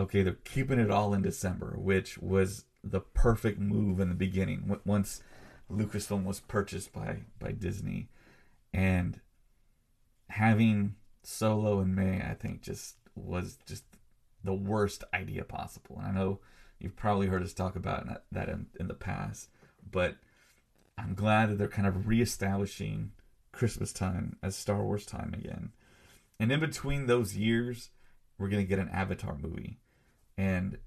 okay, 0.00 0.24
they're 0.24 0.32
keeping 0.42 0.80
it 0.80 0.90
all 0.90 1.14
in 1.14 1.22
December, 1.22 1.76
which 1.78 2.18
was 2.18 2.64
the 2.82 2.98
perfect 2.98 3.60
move 3.60 4.00
in 4.00 4.08
the 4.08 4.16
beginning 4.16 4.80
once 4.84 5.22
Lucasfilm 5.70 6.24
was 6.24 6.40
purchased 6.40 6.92
by 6.92 7.18
by 7.38 7.52
Disney 7.52 8.08
and 8.72 9.20
having 10.30 10.94
Solo 11.22 11.80
in 11.80 11.94
May, 11.94 12.22
I 12.22 12.34
think 12.34 12.62
just 12.62 12.96
was 13.14 13.58
just 13.66 13.84
the 14.42 14.54
worst 14.54 15.04
idea 15.12 15.44
possible. 15.44 15.96
And 15.98 16.06
I 16.06 16.12
know 16.12 16.40
you've 16.78 16.96
probably 16.96 17.26
heard 17.26 17.42
us 17.42 17.52
talk 17.52 17.76
about 17.76 18.06
that 18.32 18.48
in, 18.48 18.66
in 18.78 18.88
the 18.88 18.94
past, 18.94 19.48
but 19.90 20.16
I'm 20.96 21.14
glad 21.14 21.50
that 21.50 21.58
they're 21.58 21.68
kind 21.68 21.88
of 21.88 22.06
reestablishing 22.06 23.12
Christmas 23.52 23.92
time 23.92 24.36
as 24.42 24.56
Star 24.56 24.82
Wars 24.82 25.04
time 25.04 25.34
again. 25.34 25.72
And 26.38 26.50
in 26.50 26.60
between 26.60 27.06
those 27.06 27.36
years, 27.36 27.90
we're 28.38 28.48
going 28.48 28.62
to 28.62 28.68
get 28.68 28.78
an 28.78 28.88
Avatar 28.88 29.36
movie. 29.36 29.78
And 30.38 30.78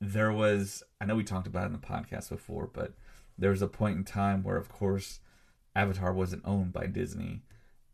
there 0.00 0.32
was, 0.32 0.82
I 1.00 1.06
know 1.06 1.16
we 1.16 1.24
talked 1.24 1.48
about 1.48 1.64
it 1.64 1.66
in 1.66 1.72
the 1.72 1.78
podcast 1.78 2.28
before, 2.28 2.70
but 2.72 2.94
there 3.36 3.50
was 3.50 3.62
a 3.62 3.66
point 3.66 3.96
in 3.96 4.04
time 4.04 4.42
where, 4.42 4.56
of 4.56 4.68
course, 4.68 5.20
Avatar 5.74 6.12
wasn't 6.12 6.42
owned 6.44 6.72
by 6.72 6.86
Disney, 6.86 7.42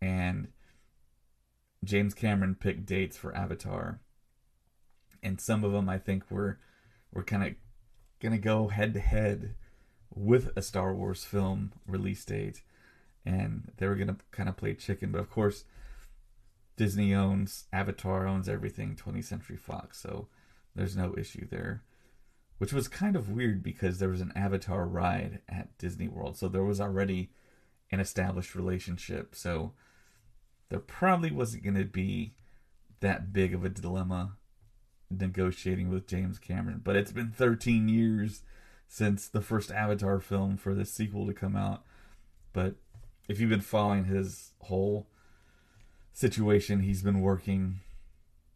and 0.00 0.48
James 1.84 2.14
Cameron 2.14 2.54
picked 2.54 2.86
dates 2.86 3.16
for 3.16 3.36
Avatar, 3.36 4.00
and 5.22 5.40
some 5.40 5.64
of 5.64 5.72
them 5.72 5.88
I 5.88 5.98
think 5.98 6.30
were 6.30 6.58
were 7.12 7.22
kind 7.22 7.44
of 7.44 7.54
gonna 8.20 8.38
go 8.38 8.68
head 8.68 8.94
to 8.94 9.00
head 9.00 9.54
with 10.14 10.50
a 10.56 10.62
Star 10.62 10.94
Wars 10.94 11.24
film 11.24 11.72
release 11.86 12.24
date, 12.24 12.62
and 13.24 13.72
they 13.76 13.86
were 13.86 13.96
gonna 13.96 14.16
kind 14.30 14.48
of 14.48 14.56
play 14.56 14.74
chicken. 14.74 15.12
But 15.12 15.20
of 15.20 15.30
course, 15.30 15.64
Disney 16.76 17.14
owns 17.14 17.64
Avatar, 17.72 18.26
owns 18.26 18.48
everything 18.48 18.96
20th 18.96 19.24
Century 19.24 19.56
Fox, 19.56 20.00
so 20.00 20.28
there's 20.74 20.96
no 20.96 21.14
issue 21.16 21.46
there. 21.48 21.82
Which 22.58 22.72
was 22.72 22.88
kind 22.88 23.16
of 23.16 23.30
weird 23.30 23.62
because 23.62 23.98
there 23.98 24.08
was 24.08 24.22
an 24.22 24.32
Avatar 24.34 24.86
ride 24.86 25.40
at 25.48 25.76
Disney 25.76 26.08
World, 26.08 26.38
so 26.38 26.48
there 26.48 26.64
was 26.64 26.80
already 26.80 27.30
an 27.90 28.00
established 28.00 28.54
relationship. 28.54 29.34
So 29.34 29.72
there 30.68 30.80
probably 30.80 31.30
wasn't 31.30 31.62
going 31.62 31.76
to 31.76 31.84
be 31.84 32.34
that 33.00 33.32
big 33.32 33.54
of 33.54 33.64
a 33.64 33.68
dilemma 33.68 34.36
negotiating 35.10 35.90
with 35.90 36.08
James 36.08 36.38
Cameron. 36.38 36.80
But 36.82 36.96
it's 36.96 37.12
been 37.12 37.30
13 37.30 37.88
years 37.88 38.42
since 38.88 39.28
the 39.28 39.40
first 39.40 39.70
Avatar 39.70 40.20
film 40.20 40.56
for 40.56 40.74
the 40.74 40.84
sequel 40.84 41.26
to 41.26 41.32
come 41.32 41.56
out. 41.56 41.84
But 42.52 42.76
if 43.28 43.40
you've 43.40 43.50
been 43.50 43.60
following 43.60 44.04
his 44.04 44.52
whole 44.62 45.06
situation, 46.12 46.80
he's 46.80 47.02
been 47.02 47.20
working 47.20 47.80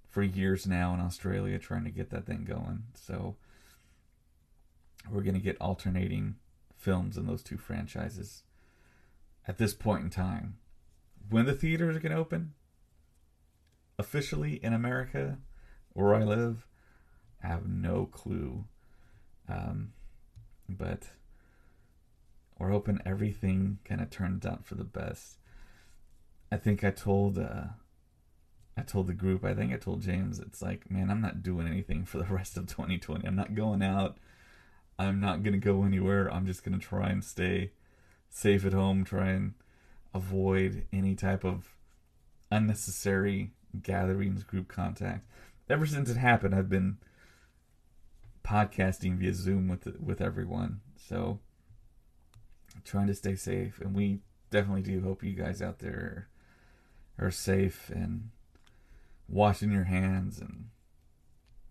for 0.08 0.22
years 0.22 0.66
now 0.66 0.94
in 0.94 1.00
Australia 1.00 1.58
trying 1.58 1.84
to 1.84 1.90
get 1.90 2.10
that 2.10 2.26
thing 2.26 2.44
going. 2.44 2.84
So 2.94 3.36
we're 5.08 5.22
going 5.22 5.34
to 5.34 5.40
get 5.40 5.56
alternating 5.60 6.36
films 6.76 7.16
in 7.16 7.26
those 7.26 7.42
two 7.42 7.58
franchises 7.58 8.42
at 9.46 9.58
this 9.58 9.74
point 9.74 10.04
in 10.04 10.10
time. 10.10 10.56
When 11.30 11.46
the 11.46 11.54
theaters 11.54 11.96
are 11.96 12.00
going 12.00 12.12
to 12.12 12.18
open 12.18 12.54
officially 13.98 14.54
in 14.62 14.72
America, 14.72 15.38
where 15.92 16.14
I 16.14 16.24
live, 16.24 16.66
I 17.42 17.46
have 17.46 17.68
no 17.68 18.06
clue. 18.06 18.64
Um, 19.48 19.92
but 20.68 21.10
we're 22.58 22.70
hoping 22.70 23.00
everything 23.06 23.78
kind 23.84 24.00
of 24.00 24.10
turns 24.10 24.44
out 24.44 24.66
for 24.66 24.74
the 24.74 24.84
best. 24.84 25.38
I 26.52 26.56
think 26.56 26.82
I 26.82 26.90
told 26.90 27.38
uh, 27.38 27.68
I 28.76 28.82
told 28.82 29.06
the 29.06 29.12
group, 29.12 29.44
I 29.44 29.54
think 29.54 29.72
I 29.72 29.76
told 29.76 30.02
James, 30.02 30.40
it's 30.40 30.62
like, 30.62 30.90
man, 30.90 31.10
I'm 31.10 31.20
not 31.20 31.42
doing 31.42 31.66
anything 31.66 32.04
for 32.04 32.18
the 32.18 32.24
rest 32.24 32.56
of 32.56 32.66
2020. 32.66 33.26
I'm 33.26 33.36
not 33.36 33.54
going 33.54 33.82
out. 33.82 34.18
I'm 34.98 35.20
not 35.20 35.42
to 35.52 35.58
go 35.58 35.84
anywhere. 35.84 36.32
I'm 36.32 36.46
just 36.46 36.64
to 36.78 36.84
try 36.84 37.08
and 37.08 37.22
stay 37.22 37.70
safe 38.28 38.64
at 38.64 38.72
home, 38.72 39.04
try 39.04 39.28
and 39.28 39.54
avoid 40.14 40.86
any 40.92 41.14
type 41.14 41.44
of 41.44 41.74
unnecessary 42.50 43.52
gatherings, 43.82 44.42
group 44.42 44.68
contact. 44.68 45.26
Ever 45.68 45.86
since 45.86 46.10
it 46.10 46.16
happened, 46.16 46.54
I've 46.54 46.68
been 46.68 46.98
podcasting 48.44 49.16
via 49.16 49.34
Zoom 49.34 49.68
with 49.68 49.86
with 50.00 50.20
everyone. 50.20 50.80
So 50.96 51.38
trying 52.84 53.06
to 53.06 53.14
stay 53.14 53.36
safe, 53.36 53.80
and 53.80 53.94
we 53.94 54.20
definitely 54.50 54.82
do 54.82 55.00
hope 55.02 55.22
you 55.22 55.32
guys 55.32 55.62
out 55.62 55.78
there 55.78 56.28
are, 57.18 57.30
safe 57.30 57.90
and 57.94 58.30
washing 59.28 59.70
your 59.70 59.84
hands 59.84 60.40
and 60.40 60.70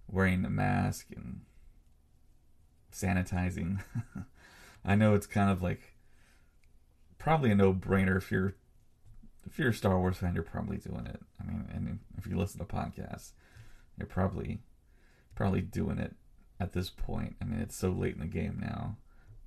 wearing 0.07 0.45
a 0.45 0.49
mask 0.49 1.07
and 1.15 1.41
sanitizing. 2.93 3.81
I 4.85 4.95
know 4.95 5.15
it's 5.15 5.27
kind 5.27 5.49
of 5.49 5.61
like 5.61 5.95
probably 7.29 7.51
a 7.51 7.55
no-brainer 7.55 8.17
if 8.17 8.31
you're 8.31 8.55
if 9.45 9.59
you're 9.59 9.69
a 9.69 9.73
Star 9.73 9.99
Wars 9.99 10.17
fan, 10.17 10.33
you're 10.33 10.41
probably 10.41 10.77
doing 10.77 11.05
it. 11.05 11.19
I 11.39 11.45
mean, 11.45 11.69
and 11.71 11.99
if 12.17 12.25
you 12.25 12.35
listen 12.35 12.57
to 12.57 12.65
podcasts, 12.65 13.33
you're 13.99 14.07
probably 14.07 14.61
probably 15.35 15.61
doing 15.61 15.99
it 15.99 16.15
at 16.59 16.73
this 16.73 16.89
point. 16.89 17.35
I 17.39 17.45
mean, 17.45 17.59
it's 17.59 17.75
so 17.75 17.91
late 17.91 18.15
in 18.15 18.19
the 18.21 18.25
game 18.25 18.57
now, 18.59 18.97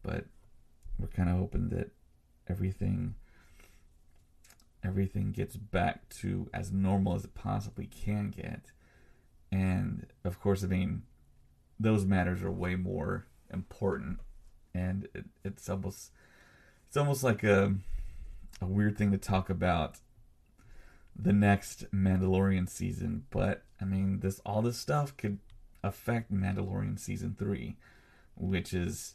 but 0.04 0.26
we're 0.96 1.08
kind 1.08 1.28
of 1.28 1.36
hoping 1.38 1.70
that 1.70 1.90
everything 2.48 3.16
everything 4.84 5.32
gets 5.32 5.56
back 5.56 6.08
to 6.20 6.48
as 6.54 6.70
normal 6.70 7.16
as 7.16 7.24
it 7.24 7.34
possibly 7.34 7.86
can 7.86 8.30
get. 8.30 8.70
And 9.50 10.06
of 10.24 10.38
course, 10.40 10.62
I 10.62 10.68
mean, 10.68 11.02
those 11.80 12.04
matters 12.04 12.44
are 12.44 12.50
way 12.52 12.76
more 12.76 13.26
important, 13.52 14.20
and 14.72 15.08
it, 15.16 15.24
it's 15.44 15.68
almost 15.68 16.12
it's 16.92 16.98
almost 16.98 17.24
like 17.24 17.42
a 17.42 17.74
a 18.60 18.66
weird 18.66 18.98
thing 18.98 19.12
to 19.12 19.16
talk 19.16 19.48
about 19.48 19.96
the 21.16 21.32
next 21.32 21.90
Mandalorian 21.90 22.68
season, 22.68 23.24
but 23.30 23.62
I 23.80 23.86
mean, 23.86 24.20
this 24.20 24.42
all 24.44 24.60
this 24.60 24.76
stuff 24.76 25.16
could 25.16 25.38
affect 25.82 26.30
Mandalorian 26.30 26.98
season 26.98 27.34
three, 27.38 27.76
which 28.36 28.74
is 28.74 29.14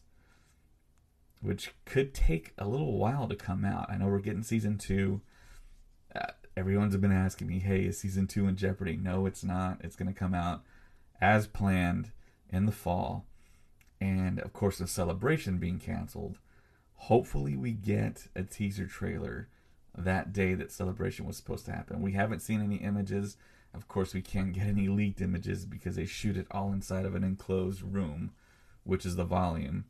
which 1.40 1.72
could 1.86 2.16
take 2.16 2.56
a 2.58 2.68
little 2.68 2.98
while 2.98 3.28
to 3.28 3.36
come 3.36 3.64
out. 3.64 3.92
I 3.92 3.98
know 3.98 4.08
we're 4.08 4.22
getting 4.22 4.42
season 4.42 4.80
two. 4.80 5.22
Uh, 6.16 6.32
everyone's 6.56 6.98
been 6.98 7.12
asking 7.12 7.48
me, 7.48 7.60
"Hey, 7.60 7.86
is 7.86 8.00
season 8.00 8.26
two 8.26 8.48
in 8.48 8.56
jeopardy?" 8.56 8.98
No, 8.98 9.28
it's 9.28 9.44
not. 9.44 9.82
It's 9.84 9.96
going 9.96 10.12
to 10.12 10.20
come 10.20 10.34
out 10.34 10.64
as 11.22 11.46
planned 11.46 12.10
in 12.50 12.66
the 12.66 12.72
fall, 12.72 13.28
and 14.02 14.40
of 14.40 14.52
course, 14.52 14.80
the 14.80 14.88
celebration 14.88 15.60
being 15.60 15.78
canceled. 15.78 16.40
Hopefully, 16.98 17.56
we 17.56 17.72
get 17.72 18.28
a 18.36 18.44
teaser 18.44 18.86
trailer 18.86 19.50
that 19.98 20.34
day 20.34 20.54
that 20.54 20.72
celebration 20.72 21.26
was 21.26 21.38
supposed 21.38 21.66
to 21.66 21.72
happen. 21.72 22.02
We 22.02 22.12
haven't 22.12 22.42
seen 22.42 22.62
any 22.62 22.78
images. 22.78 23.38
Of 23.74 23.88
course, 23.88 24.14
we 24.14 24.22
can't 24.22 24.54
get 24.54 24.68
any 24.68 24.88
leaked 24.88 25.22
images 25.22 25.66
because 25.66 25.96
they 25.96 26.06
shoot 26.06 26.38
it 26.38 26.48
all 26.52 26.72
inside 26.72 27.06
of 27.06 27.16
an 27.16 27.24
enclosed 27.24 27.82
room, 27.82 28.32
which 28.84 29.06
is 29.06 29.16
the 29.16 29.24
volume. 29.24 29.86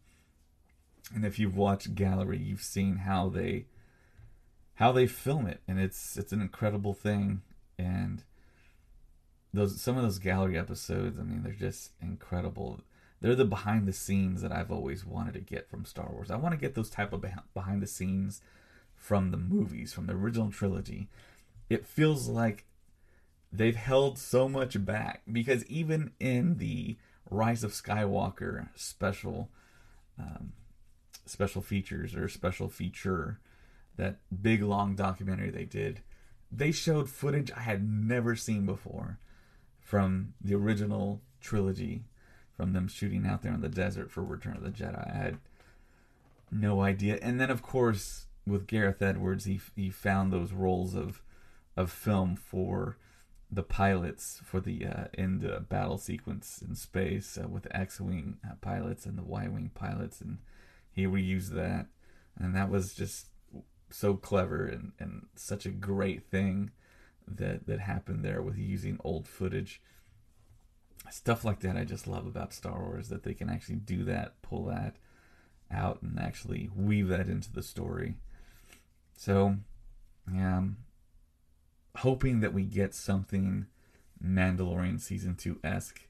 And 1.13 1.25
if 1.25 1.39
you've 1.39 1.55
watched 1.55 1.95
Gallery, 1.95 2.37
you've 2.37 2.61
seen 2.61 2.97
how 2.97 3.29
they 3.29 3.65
how 4.75 4.91
they 4.91 5.07
film 5.07 5.47
it, 5.47 5.61
and 5.67 5.79
it's 5.79 6.17
it's 6.17 6.31
an 6.31 6.41
incredible 6.41 6.93
thing. 6.93 7.41
And 7.79 8.23
those 9.53 9.81
some 9.81 9.97
of 9.97 10.03
those 10.03 10.19
gallery 10.19 10.57
episodes, 10.57 11.17
I 11.19 11.23
mean, 11.23 11.43
they're 11.43 11.53
just 11.53 11.91
incredible. 12.01 12.81
They're 13.19 13.35
the 13.35 13.45
behind 13.45 13.87
the 13.87 13.93
scenes 13.93 14.41
that 14.41 14.51
I've 14.51 14.71
always 14.71 15.05
wanted 15.05 15.33
to 15.33 15.39
get 15.39 15.69
from 15.69 15.85
Star 15.85 16.09
Wars. 16.11 16.29
I 16.29 16.35
want 16.35 16.53
to 16.53 16.61
get 16.61 16.75
those 16.75 16.89
type 16.89 17.13
of 17.13 17.25
behind 17.53 17.81
the 17.81 17.87
scenes 17.87 18.41
from 18.95 19.31
the 19.31 19.37
movies, 19.37 19.93
from 19.93 20.05
the 20.05 20.13
original 20.13 20.51
trilogy. 20.51 21.09
It 21.69 21.85
feels 21.85 22.27
like 22.27 22.65
they've 23.51 23.75
held 23.75 24.17
so 24.17 24.47
much 24.47 24.83
back 24.85 25.21
because 25.31 25.65
even 25.65 26.11
in 26.19 26.57
the 26.57 26.97
Rise 27.29 27.63
of 27.63 27.71
Skywalker 27.71 28.69
special 28.75 29.49
um, 30.19 30.53
special 31.25 31.61
features 31.61 32.15
or 32.15 32.27
special 32.27 32.69
feature, 32.69 33.39
that 33.97 34.17
big 34.41 34.61
long 34.61 34.95
documentary 34.95 35.49
they 35.49 35.65
did, 35.65 36.01
they 36.51 36.71
showed 36.71 37.09
footage 37.09 37.51
I 37.51 37.61
had 37.61 37.87
never 37.87 38.35
seen 38.35 38.65
before 38.65 39.19
from 39.79 40.33
the 40.41 40.55
original 40.55 41.21
trilogy, 41.41 42.05
from 42.57 42.73
them 42.73 42.87
shooting 42.87 43.25
out 43.25 43.43
there 43.43 43.53
in 43.53 43.61
the 43.61 43.69
desert 43.69 44.11
for 44.11 44.23
Return 44.23 44.57
of 44.57 44.63
the 44.63 44.71
Jedi. 44.71 45.13
I 45.13 45.15
had 45.15 45.37
no 46.51 46.81
idea. 46.81 47.19
And 47.21 47.39
then, 47.39 47.51
of 47.51 47.61
course, 47.61 48.25
with 48.45 48.67
Gareth 48.67 49.01
Edwards, 49.01 49.45
he 49.45 49.61
he 49.75 49.89
found 49.89 50.33
those 50.33 50.51
rolls 50.51 50.95
of 50.95 51.21
of 51.75 51.91
film 51.91 52.35
for 52.35 52.97
the 53.49 53.63
pilots 53.63 54.41
for 54.43 54.59
the 54.59 54.85
uh, 54.85 55.05
end 55.17 55.45
uh, 55.45 55.59
battle 55.59 55.97
sequence 55.97 56.61
in 56.67 56.75
space 56.75 57.37
uh, 57.41 57.47
with 57.47 57.63
the 57.63 57.77
X-wing 57.77 58.37
uh, 58.45 58.55
pilots 58.59 59.05
and 59.05 59.17
the 59.17 59.23
Y-wing 59.23 59.71
pilots, 59.73 60.19
and 60.19 60.39
he 60.91 61.05
reused 61.05 61.53
that, 61.53 61.85
and 62.37 62.55
that 62.55 62.69
was 62.69 62.93
just 62.93 63.27
so 63.89 64.15
clever 64.15 64.65
and, 64.65 64.91
and 64.99 65.27
such 65.35 65.65
a 65.65 65.69
great 65.69 66.29
thing 66.29 66.71
that 67.27 67.67
that 67.67 67.79
happened 67.79 68.23
there 68.23 68.41
with 68.41 68.57
using 68.57 68.99
old 69.03 69.27
footage. 69.27 69.81
Stuff 71.09 71.45
like 71.45 71.61
that 71.61 71.77
I 71.77 71.83
just 71.83 72.07
love 72.07 72.27
about 72.27 72.53
Star 72.53 72.79
Wars 72.79 73.09
that 73.09 73.23
they 73.23 73.33
can 73.33 73.49
actually 73.49 73.77
do 73.77 74.03
that, 74.05 74.41
pull 74.41 74.65
that 74.65 74.95
out, 75.71 76.01
and 76.01 76.19
actually 76.19 76.69
weave 76.75 77.07
that 77.07 77.27
into 77.27 77.51
the 77.51 77.63
story. 77.63 78.15
So, 79.15 79.57
yeah, 80.31 80.57
I'm 80.57 80.77
hoping 81.97 82.41
that 82.41 82.53
we 82.53 82.63
get 82.63 82.93
something 82.93 83.67
Mandalorian 84.23 84.99
season 84.99 85.35
two 85.35 85.59
esque 85.63 86.01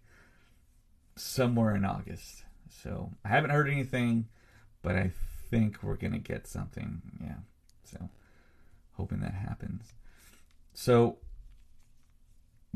somewhere 1.15 1.75
in 1.75 1.85
August. 1.85 2.43
So 2.69 3.11
I 3.23 3.29
haven't 3.29 3.51
heard 3.51 3.69
anything 3.69 4.27
but 4.87 4.95
I 4.95 5.11
think 5.49 5.83
we're 5.83 5.97
gonna 5.97 6.17
get 6.17 6.47
something. 6.47 7.01
Yeah, 7.21 7.39
so 7.83 8.09
hoping 8.93 9.19
that 9.19 9.33
happens. 9.33 9.93
So 10.73 11.17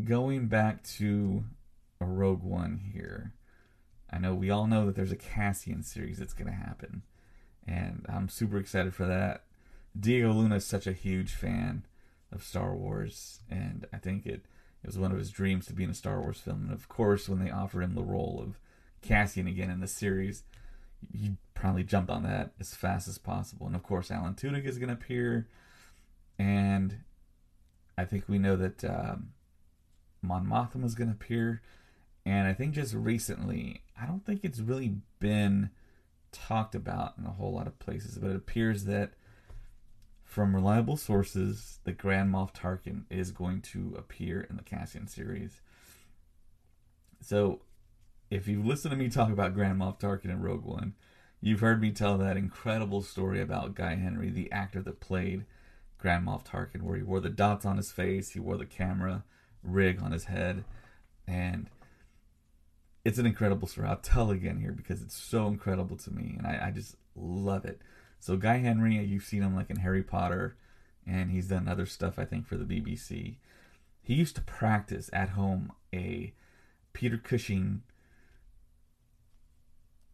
going 0.04 0.48
back 0.48 0.84
to 0.98 1.46
a 2.02 2.06
Rogue 2.06 2.44
One 2.44 2.82
here, 2.94 3.34
I 4.12 4.18
know 4.18 4.34
we 4.34 4.50
all 4.50 4.68
know 4.68 4.86
that 4.86 4.96
there's 4.96 5.12
a 5.12 5.18
Cassian 5.18 5.84
series 5.84 6.18
that's 6.18 6.34
gonna 6.34 6.52
happen, 6.52 7.04
and 7.66 8.06
I'm 8.10 8.28
super 8.28 8.58
excited 8.58 8.94
for 8.94 9.06
that. 9.06 9.44
Diego 9.98 10.32
Luna 10.32 10.56
is 10.56 10.66
such 10.66 10.88
a 10.88 10.94
huge 10.94 11.32
fan 11.34 11.86
of 12.32 12.44
Star 12.44 12.76
Wars, 12.76 13.42
and 13.50 13.86
I 13.94 13.98
think 13.98 14.26
it, 14.26 14.46
it 14.84 14.88
was 14.88 14.98
one 14.98 15.12
of 15.12 15.18
his 15.18 15.32
dreams 15.32 15.66
to 15.68 15.74
be 15.74 15.84
in 15.84 15.90
a 15.90 15.94
Star 15.96 16.20
Wars 16.22 16.40
film. 16.40 16.64
And 16.64 16.74
of 16.74 16.88
course, 16.88 17.28
when 17.30 17.44
they 17.44 17.52
offered 17.52 17.84
him 17.84 17.96
the 17.96 18.04
role 18.04 18.42
of 18.42 18.58
Cassian 19.02 19.48
again 19.48 19.70
in 19.70 19.80
the 19.80 19.88
series, 19.88 20.44
he 21.14 21.34
probably 21.54 21.84
jumped 21.84 22.10
on 22.10 22.24
that 22.24 22.52
as 22.60 22.74
fast 22.74 23.08
as 23.08 23.18
possible. 23.18 23.68
And 23.68 23.76
of 23.76 23.84
course, 23.84 24.12
Alan 24.12 24.34
Tudyk 24.34 24.66
is 24.66 24.78
going 24.78 24.90
to 24.90 24.96
appear, 24.96 25.48
and 26.40 26.98
I 27.98 28.06
think 28.06 28.26
we 28.28 28.40
know 28.40 28.56
that 28.56 28.84
um, 28.84 29.34
Mon 30.22 30.46
Mothma 30.46 30.86
is 30.86 30.96
going 30.96 31.10
to 31.10 31.16
appear. 31.16 31.62
And 32.26 32.48
I 32.48 32.54
think 32.54 32.76
just 32.76 32.94
recently, 32.94 33.84
I 34.00 34.06
don't 34.06 34.26
think 34.26 34.42
it's 34.44 34.60
really 34.60 34.96
been 35.20 35.72
talked 36.32 36.76
about 36.76 37.16
in 37.18 37.26
a 37.26 37.32
whole 37.32 37.54
lot 37.54 37.68
of 37.68 37.80
places, 37.80 38.18
but 38.18 38.30
it 38.30 38.36
appears 38.36 38.86
that 38.86 39.14
from 40.24 40.56
reliable 40.56 40.96
sources 40.96 41.80
the 41.84 41.92
Grand 41.92 42.34
Moff 42.34 42.54
Tarkin 42.54 43.04
is 43.10 43.32
going 43.32 43.62
to 43.62 43.96
appear 43.98 44.42
in 44.50 44.56
the 44.56 44.64
Cassian 44.64 45.08
series. 45.08 45.62
So, 47.20 47.62
if 48.30 48.48
you've 48.48 48.66
listened 48.66 48.92
to 48.92 48.98
me 48.98 49.10
talk 49.10 49.30
about 49.30 49.54
Grand 49.54 49.80
Moff 49.80 50.00
Tarkin 50.00 50.30
in 50.30 50.42
Rogue 50.42 50.64
One, 50.64 50.94
you've 51.42 51.60
heard 51.60 51.82
me 51.82 51.92
tell 51.92 52.18
that 52.18 52.38
incredible 52.38 53.02
story 53.02 53.42
about 53.42 53.76
Guy 53.76 53.96
Henry, 53.96 54.30
the 54.30 54.52
actor 54.52 54.82
that 54.84 55.02
played 55.02 55.46
Grand 55.98 56.26
Moff 56.26 56.46
Tarkin, 56.46 56.84
where 56.84 56.96
he 56.96 57.04
wore 57.04 57.20
the 57.20 57.30
dots 57.30 57.66
on 57.66 57.78
his 57.78 57.92
face, 57.92 58.30
he 58.30 58.40
wore 58.40 58.58
the 58.58 58.66
camera 58.66 59.24
rig 59.64 60.02
on 60.02 60.12
his 60.12 60.26
head, 60.26 60.64
and 61.28 61.70
it's 63.04 63.18
an 63.18 63.26
incredible 63.26 63.68
story. 63.68 63.88
I'll 63.88 63.98
tell 63.98 64.32
again 64.32 64.60
here 64.60 64.72
because 64.72 65.02
it's 65.02 65.16
so 65.16 65.48
incredible 65.48 65.98
to 65.98 66.12
me, 66.12 66.36
and 66.38 66.46
I, 66.48 66.68
I 66.68 66.72
just 66.72 66.96
love 67.16 67.66
it. 67.66 67.82
So 68.20 68.38
Guy 68.38 68.58
Henry, 68.58 68.98
you've 69.04 69.24
seen 69.24 69.42
him 69.42 69.56
like 69.56 69.70
in 69.70 69.78
Harry 69.78 70.04
Potter, 70.04 70.56
and 71.08 71.32
he's 71.32 71.48
done 71.48 71.68
other 71.68 71.86
stuff 71.86 72.20
I 72.20 72.26
think 72.26 72.46
for 72.46 72.58
the 72.58 72.66
BBC. 72.66 73.36
He 74.04 74.14
used 74.14 74.36
to 74.36 74.42
practice 74.42 75.10
at 75.14 75.30
home 75.30 75.72
a 75.94 76.34
Peter 76.94 77.18
Cushing 77.18 77.82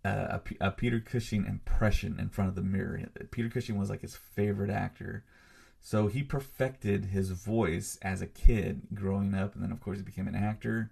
uh, 0.06 0.40
a, 0.62 0.68
a, 0.68 0.72
Peter 0.72 1.02
Cushing 1.02 1.46
impression 1.46 2.18
in 2.20 2.30
front 2.30 2.50
of 2.50 2.56
the 2.56 2.62
mirror. 2.62 3.02
Peter 3.32 3.50
Cushing 3.50 3.78
was 3.78 3.90
like 3.90 4.02
his 4.02 4.16
favorite 4.16 4.70
actor. 4.70 5.26
So 5.82 6.08
he 6.08 6.24
perfected 6.24 7.06
his 7.06 7.32
voice 7.32 7.98
as 8.02 8.22
a 8.22 8.28
kid 8.28 8.84
growing 8.94 9.34
up, 9.34 9.54
and 9.54 9.64
then 9.64 9.72
of 9.72 9.82
course 9.82 9.98
he 9.98 10.04
became 10.04 10.28
an 10.28 10.36
actor. 10.36 10.92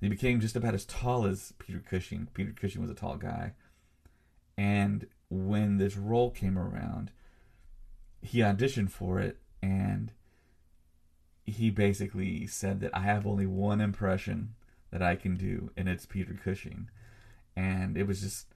He 0.00 0.08
became 0.08 0.40
just 0.40 0.56
about 0.56 0.74
as 0.74 0.84
tall 0.84 1.26
as 1.26 1.52
Peter 1.58 1.82
Cushing. 1.88 2.28
Peter 2.34 2.52
Cushing 2.52 2.82
was 2.82 2.90
a 2.90 2.94
tall 2.94 3.16
guy. 3.16 3.54
And 4.58 5.06
when 5.28 5.78
this 5.78 5.96
role 5.96 6.30
came 6.30 6.58
around, 6.58 7.10
he 8.22 8.40
auditioned 8.40 8.90
for 8.90 9.20
it 9.20 9.38
and 9.62 10.12
he 11.44 11.70
basically 11.70 12.46
said 12.46 12.80
that 12.80 12.94
I 12.94 13.00
have 13.00 13.26
only 13.26 13.46
one 13.46 13.80
impression 13.80 14.54
that 14.90 15.02
I 15.02 15.14
can 15.14 15.36
do, 15.36 15.70
and 15.76 15.88
it's 15.88 16.06
Peter 16.06 16.38
Cushing. 16.42 16.90
And 17.54 17.96
it 17.96 18.06
was 18.06 18.20
just 18.20 18.46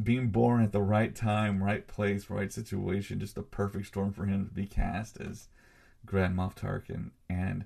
being 0.00 0.28
born 0.28 0.62
at 0.62 0.72
the 0.72 0.80
right 0.80 1.14
time, 1.14 1.62
right 1.62 1.86
place, 1.86 2.30
right 2.30 2.52
situation, 2.52 3.18
just 3.18 3.36
a 3.36 3.42
perfect 3.42 3.86
storm 3.86 4.12
for 4.12 4.26
him 4.26 4.46
to 4.46 4.54
be 4.54 4.66
cast 4.66 5.20
as 5.20 5.48
Grand 6.06 6.36
Moff 6.36 6.54
Tarkin. 6.54 7.10
And 7.28 7.64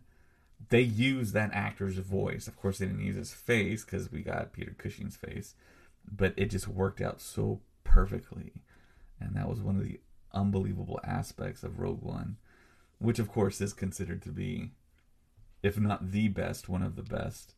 they 0.69 0.81
used 0.81 1.35
that 1.35 1.53
actor's 1.53 1.99
voice. 1.99 2.47
Of 2.47 2.57
course, 2.57 2.79
they 2.79 2.87
didn't 2.87 3.05
use 3.05 3.17
his 3.17 3.33
face 3.33 3.85
because 3.85 4.13
we 4.13 4.23
got 4.23 4.53
Peter 4.53 4.75
Cushing's 4.77 5.17
face, 5.17 5.55
but 6.11 6.35
it 6.37 6.51
just 6.51 6.69
worked 6.69 7.01
out 7.01 7.21
so 7.21 7.61
perfectly. 7.85 8.53
And 9.21 9.35
that 9.37 9.49
was 9.49 9.61
one 9.61 9.77
of 9.77 9.85
the 9.85 10.01
unbelievable 10.33 11.01
aspects 11.05 11.63
of 11.63 11.79
Rogue 11.79 12.03
One, 12.03 12.37
which, 12.99 13.19
of 13.19 13.29
course, 13.29 13.61
is 13.61 13.73
considered 13.73 14.23
to 14.23 14.31
be, 14.31 14.73
if 15.63 15.79
not 15.79 16.13
the 16.13 16.29
best, 16.29 16.69
one 16.69 16.83
of 16.83 16.97
the 16.97 17.03
best 17.03 17.55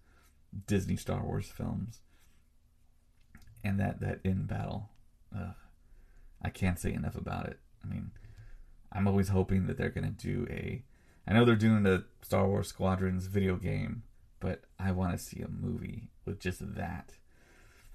Disney 0.66 0.96
Star 0.96 1.22
Wars 1.22 1.48
films. 1.48 2.00
And 3.62 3.80
that, 3.80 4.00
that 4.00 4.20
in 4.24 4.44
battle, 4.44 4.90
uh, 5.34 5.52
I 6.42 6.50
can't 6.50 6.78
say 6.78 6.92
enough 6.92 7.16
about 7.16 7.46
it. 7.46 7.58
I 7.82 7.86
mean, 7.86 8.10
I'm 8.92 9.08
always 9.08 9.28
hoping 9.28 9.66
that 9.66 9.78
they're 9.78 9.88
going 9.88 10.14
to 10.14 10.26
do 10.26 10.46
a 10.50 10.82
I 11.26 11.32
know 11.32 11.44
they're 11.44 11.56
doing 11.56 11.82
the 11.82 12.04
Star 12.22 12.46
Wars 12.46 12.68
Squadrons 12.68 13.26
video 13.26 13.56
game, 13.56 14.02
but 14.40 14.62
I 14.78 14.92
want 14.92 15.12
to 15.12 15.18
see 15.18 15.40
a 15.40 15.48
movie 15.48 16.08
with 16.24 16.40
just 16.40 16.74
that. 16.74 17.12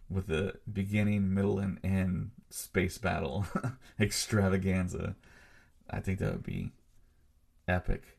With 0.09 0.27
the 0.27 0.55
beginning, 0.71 1.33
middle, 1.33 1.59
and 1.59 1.79
end 1.83 2.31
space 2.49 2.97
battle 2.97 3.45
extravaganza. 3.99 5.15
I 5.89 5.99
think 5.99 6.19
that 6.19 6.31
would 6.31 6.43
be 6.43 6.71
epic. 7.67 8.17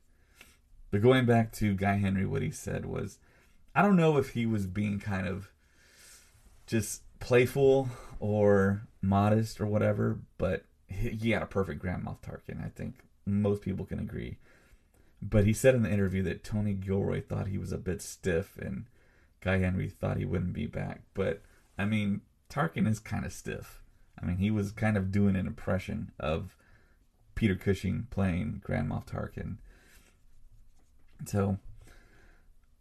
But 0.91 1.03
going 1.03 1.27
back 1.27 1.53
to 1.55 1.75
Guy 1.75 1.97
Henry, 1.97 2.27
what 2.27 2.43
he 2.43 2.51
said 2.51 2.87
was 2.87 3.19
I 3.75 3.83
don't 3.83 3.97
know 3.97 4.19
if 4.19 4.31
he 4.31 4.47
was 4.47 4.67
being 4.67 4.99
kind 4.99 5.27
of 5.27 5.51
just 6.67 7.03
playful 7.21 7.89
or 8.19 8.83
modest 9.03 9.61
or 9.61 9.67
whatever, 9.67 10.21
but 10.39 10.65
he 10.89 11.31
had 11.31 11.43
a 11.43 11.47
perfect 11.47 11.81
Grand 11.81 12.05
Moff 12.05 12.21
Tarkin. 12.21 12.65
I 12.65 12.69
think 12.69 12.97
most 13.25 13.63
people 13.63 13.87
can 13.87 14.01
agree. 14.01 14.39
But 15.23 15.45
he 15.45 15.53
said 15.53 15.75
in 15.75 15.83
the 15.83 15.93
interview 15.93 16.23
that 16.25 16.45
Tony 16.45 16.73
Gilroy 16.73 17.21
thought 17.21 17.49
he 17.49 17.59
was 17.59 17.73
a 17.73 17.79
bit 17.79 18.01
stiff 18.01 18.57
and 18.57 18.87
Guy 19.41 19.59
Henry 19.59 19.89
thought 19.89 20.17
he 20.17 20.25
wouldn't 20.25 20.53
be 20.53 20.67
back. 20.67 21.03
But 21.15 21.43
I 21.79 21.85
mean, 21.85 22.23
Tarkin 22.49 22.89
is 22.89 22.99
kind 22.99 23.25
of 23.25 23.33
stiff. 23.33 23.83
I 24.21 24.27
mean, 24.27 24.37
he 24.37 24.51
was 24.51 24.73
kind 24.73 24.97
of 24.97 25.13
doing 25.13 25.37
an 25.37 25.47
impression 25.47 26.13
of 26.19 26.57
Peter 27.35 27.55
Cushing 27.55 28.07
playing 28.11 28.61
Grand 28.65 28.91
Moff 28.91 29.07
Tarkin. 29.07 29.57
So 31.27 31.59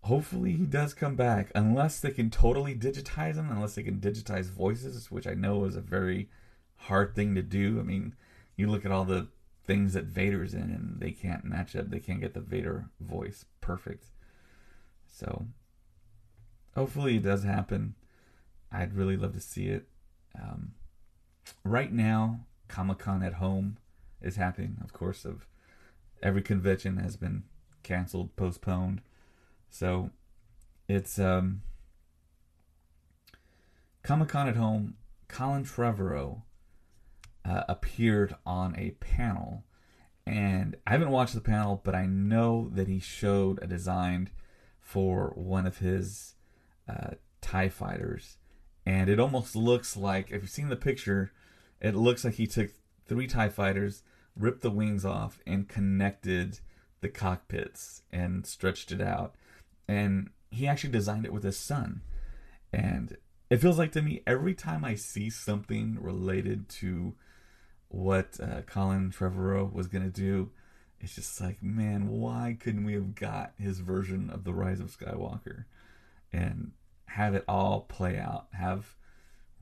hopefully 0.04 0.54
he 0.54 0.66
does 0.66 0.94
come 0.94 1.16
back, 1.16 1.52
unless 1.56 2.00
they 2.00 2.12
can 2.12 2.30
totally 2.30 2.76
digitize 2.76 3.36
him, 3.36 3.50
unless 3.52 3.76
they 3.76 3.84
can 3.84 4.00
digitize 4.00 4.50
voices, 4.50 5.12
which 5.12 5.28
I 5.28 5.34
know 5.34 5.66
is 5.66 5.76
a 5.76 5.82
very 5.82 6.30
hard 6.76 7.16
thing 7.16 7.36
to 7.36 7.42
do. 7.42 7.80
I 7.80 7.84
mean, 7.84 8.16
you 8.56 8.68
look 8.68 8.86
at 8.86 8.92
all 8.92 9.06
the 9.06 9.28
things 9.70 9.94
that 9.94 10.06
Vader's 10.06 10.56
in, 10.56 10.62
and 10.62 11.00
they 11.00 11.12
can't 11.12 11.46
match 11.46 11.76
up. 11.76 11.92
They 11.92 12.00
can't 12.00 12.22
get 12.22 12.34
the 12.34 12.40
Vader 12.40 12.90
voice 13.00 13.46
perfect. 13.62 14.06
So, 15.06 15.46
hopefully, 16.74 17.18
it 17.18 17.24
does 17.24 17.44
happen. 17.44 17.94
I'd 18.72 18.96
really 18.96 19.16
love 19.16 19.36
to 19.36 19.40
see 19.40 19.68
it. 19.68 19.86
Um, 20.36 20.72
right 21.64 21.94
now, 21.94 22.48
Comic 22.68 22.98
Con 22.98 23.22
at 23.22 23.34
home 23.34 23.78
is 24.24 24.38
happening. 24.38 24.78
Of 24.84 24.92
course, 24.92 25.24
of 25.24 25.46
every 26.24 26.42
convention 26.42 26.98
has 26.98 27.16
been 27.16 27.44
canceled, 27.84 28.36
postponed. 28.36 29.02
So, 29.70 30.10
it's 30.88 31.20
um, 31.20 31.62
Comic 34.02 34.30
Con 34.30 34.48
at 34.48 34.56
home. 34.56 34.96
Colin 35.28 35.64
Trevorrow 35.64 36.42
uh, 37.50 37.64
appeared 37.68 38.36
on 38.46 38.76
a 38.78 38.92
panel. 39.00 39.64
And 40.26 40.78
I 40.86 40.92
haven't 40.92 41.10
watched 41.10 41.34
the 41.34 41.42
panel, 41.42 41.82
but 41.84 41.96
I 41.96 42.06
know 42.06 42.70
that 42.74 42.88
he 42.88 43.00
showed 43.00 43.58
a 43.62 43.68
design 43.68 44.30
for 44.80 45.34
one 45.36 45.66
of 45.66 45.80
his 45.80 46.36
uh, 46.88 47.16
TIE 47.42 47.70
fighters. 47.70 48.38
And 48.86 49.10
it 49.10 49.20
almost 49.20 49.56
looks 49.56 49.98
like, 49.98 50.28
if 50.32 50.44
you've 50.44 50.50
seen 50.52 50.70
the 50.70 50.76
picture, 50.76 51.32
it 51.82 51.96
looks 51.96 52.24
like 52.24 52.36
he 52.36 52.46
took 52.46 52.70
three 53.08 53.26
TIE 53.26 53.50
fighters, 53.50 54.04
ripped 54.36 54.62
the 54.62 54.70
wings 54.70 55.04
off, 55.04 55.40
and 55.48 55.68
connected 55.68 56.60
the 57.02 57.10
cockpits 57.10 58.04
and 58.12 58.46
stretched 58.46 58.92
it 58.92 59.02
out. 59.02 59.34
And 59.88 60.30
he 60.52 60.68
actually 60.68 60.92
designed 60.92 61.26
it 61.26 61.34
with 61.34 61.44
his 61.44 61.58
son. 61.58 62.02
And 62.72 63.18
it 63.50 63.58
feels 63.58 63.80
like 63.80 63.92
to 63.94 64.04
me 64.04 64.22
every 64.28 64.54
time 64.54 64.86
I 64.86 64.94
see 64.94 65.32
something 65.32 65.98
related 66.00 66.70
to 66.70 67.16
what 67.90 68.40
uh, 68.42 68.62
Colin 68.62 69.12
Trevorrow 69.12 69.72
was 69.72 69.88
gonna 69.88 70.10
do. 70.10 70.52
It's 71.02 71.16
just 71.16 71.40
like, 71.42 71.62
man, 71.62 72.10
why 72.10 72.58
couldn't 72.60 72.86
we 72.86 72.94
have 72.94 73.16
got 73.16 73.54
his 73.58 73.80
version 73.80 74.30
of 74.30 74.44
the 74.44 74.54
Rise 74.54 74.80
of 74.80 74.96
Skywalker 74.96 75.66
and 76.34 76.72
have 77.06 77.36
it 77.36 77.46
all 77.48 77.82
play 77.82 78.18
out? 78.18 78.48
Have 78.54 78.96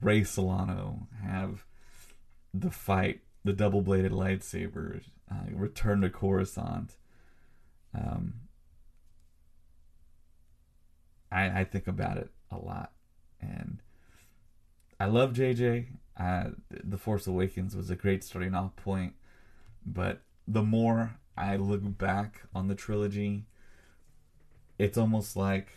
Ray 0.00 0.24
Solano 0.24 1.08
have 1.22 1.64
the 2.54 2.70
fight, 2.70 3.20
the 3.44 3.52
double-bladed 3.52 4.12
lightsabers, 4.12 5.04
uh, 5.30 5.50
return 5.52 6.00
to 6.00 6.10
Coruscant. 6.10 6.96
Um, 7.94 8.34
I, 11.30 11.60
I 11.60 11.64
think 11.64 11.86
about 11.86 12.16
it 12.16 12.30
a 12.50 12.56
lot, 12.56 12.92
and 13.40 13.80
I 14.98 15.06
love 15.06 15.32
JJ. 15.32 15.86
Uh, 16.18 16.50
the 16.68 16.98
Force 16.98 17.26
Awakens 17.26 17.76
was 17.76 17.90
a 17.90 17.96
great 17.96 18.24
starting 18.24 18.54
off 18.54 18.74
point, 18.76 19.14
but 19.86 20.20
the 20.46 20.62
more 20.62 21.18
I 21.36 21.56
look 21.56 21.80
back 21.96 22.42
on 22.54 22.66
the 22.66 22.74
trilogy, 22.74 23.44
it's 24.78 24.98
almost 24.98 25.36
like 25.36 25.68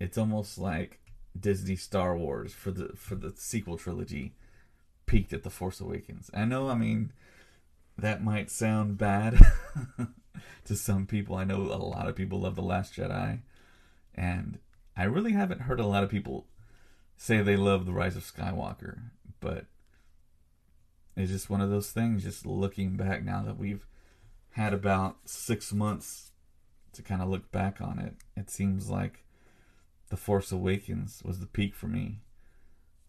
it's 0.00 0.18
almost 0.18 0.58
like 0.58 1.00
Disney 1.38 1.76
Star 1.76 2.16
Wars 2.16 2.52
for 2.52 2.70
the 2.70 2.90
for 2.96 3.14
the 3.14 3.32
sequel 3.36 3.76
trilogy 3.76 4.34
peaked 5.06 5.32
at 5.32 5.42
The 5.42 5.50
Force 5.50 5.80
Awakens. 5.80 6.30
I 6.34 6.44
know, 6.44 6.68
I 6.68 6.74
mean, 6.74 7.12
that 7.96 8.22
might 8.22 8.50
sound 8.50 8.98
bad 8.98 9.40
to 10.64 10.76
some 10.76 11.06
people. 11.06 11.34
I 11.34 11.44
know 11.44 11.62
a 11.62 11.78
lot 11.78 12.08
of 12.08 12.14
people 12.14 12.40
love 12.40 12.54
The 12.54 12.62
Last 12.62 12.94
Jedi. 12.94 13.40
And 14.14 14.58
I 14.96 15.04
really 15.04 15.32
haven't 15.32 15.62
heard 15.62 15.80
a 15.80 15.86
lot 15.86 16.04
of 16.04 16.10
people 16.10 16.46
say 17.18 17.42
they 17.42 17.56
love 17.56 17.84
The 17.84 17.92
Rise 17.92 18.16
of 18.16 18.24
Skywalker. 18.24 19.00
But 19.40 19.66
it's 21.16 21.30
just 21.30 21.50
one 21.50 21.60
of 21.60 21.68
those 21.68 21.90
things, 21.90 22.22
just 22.22 22.46
looking 22.46 22.96
back 22.96 23.22
now 23.22 23.42
that 23.42 23.58
we've 23.58 23.84
had 24.52 24.72
about 24.72 25.16
six 25.26 25.72
months 25.72 26.30
to 26.92 27.02
kind 27.02 27.20
of 27.20 27.28
look 27.28 27.52
back 27.52 27.80
on 27.80 27.98
it. 27.98 28.14
It 28.36 28.48
seems 28.48 28.88
like 28.88 29.24
The 30.08 30.16
Force 30.16 30.50
Awakens 30.50 31.22
was 31.24 31.40
the 31.40 31.46
peak 31.46 31.74
for 31.74 31.88
me. 31.88 32.20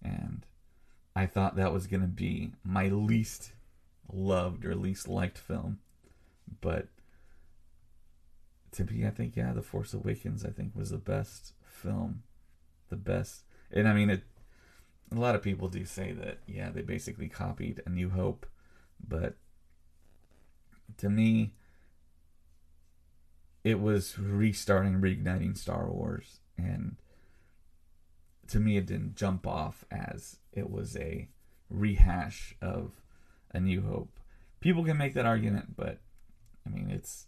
And 0.04 0.46
I 1.16 1.26
thought 1.26 1.56
that 1.56 1.74
was 1.74 1.88
going 1.88 2.02
to 2.02 2.08
be 2.08 2.52
my 2.64 2.88
least 2.88 3.52
loved 4.12 4.66
or 4.66 4.76
least 4.76 5.08
liked 5.08 5.38
film. 5.38 5.80
But 6.62 6.88
to 8.72 8.84
me, 8.86 9.06
I 9.06 9.12
think, 9.12 9.36
yeah, 9.36 9.54
The 9.54 9.62
Force 9.62 9.94
Awakens, 9.94 10.44
I 10.44 10.50
think, 10.50 10.76
was 10.76 10.90
the 10.90 10.98
best 10.98 11.54
film. 11.64 12.24
The 12.90 12.96
best. 12.96 13.44
And 13.72 13.88
I 13.88 13.94
mean, 13.94 14.10
it. 14.10 14.24
a 15.12 15.20
lot 15.20 15.36
of 15.36 15.42
people 15.42 15.68
do 15.68 15.86
say 15.86 16.12
that, 16.14 16.40
yeah, 16.48 16.70
they 16.70 16.82
basically 16.82 17.30
copied 17.30 17.82
A 17.86 17.90
New 17.90 18.10
Hope. 18.10 18.46
But 19.06 19.36
to 20.98 21.10
me, 21.10 21.54
it 23.64 23.80
was 23.80 24.18
restarting, 24.18 25.02
reigniting 25.02 25.58
Star 25.58 25.88
Wars. 25.88 26.40
And 26.58 26.98
to 28.48 28.60
me, 28.60 28.78
it 28.78 28.86
didn't 28.86 29.16
jump 29.16 29.46
off 29.46 29.86
as 29.92 30.38
it 30.52 30.70
was 30.70 30.96
a 30.98 31.30
rehash 31.70 32.56
of 32.62 33.02
A 33.52 33.60
New 33.60 33.82
Hope. 33.82 34.20
People 34.60 34.84
can 34.84 34.98
make 34.98 35.14
that 35.14 35.26
argument, 35.26 35.76
but 35.78 36.00
I 36.66 36.70
mean, 36.70 36.90
it's 36.90 37.28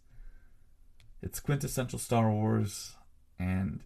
it's 1.22 1.40
quintessential 1.40 2.00
Star 2.00 2.32
Wars, 2.32 2.96
and 3.40 3.84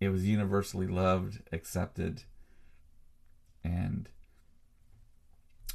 it 0.00 0.10
was 0.10 0.24
universally 0.24 0.86
loved, 0.86 1.40
accepted, 1.52 2.22
and 3.64 4.08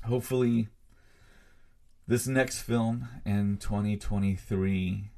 hopefully, 0.06 0.68
this 2.08 2.28
next 2.28 2.62
film 2.62 3.08
in 3.26 3.58
2023, 3.58 5.10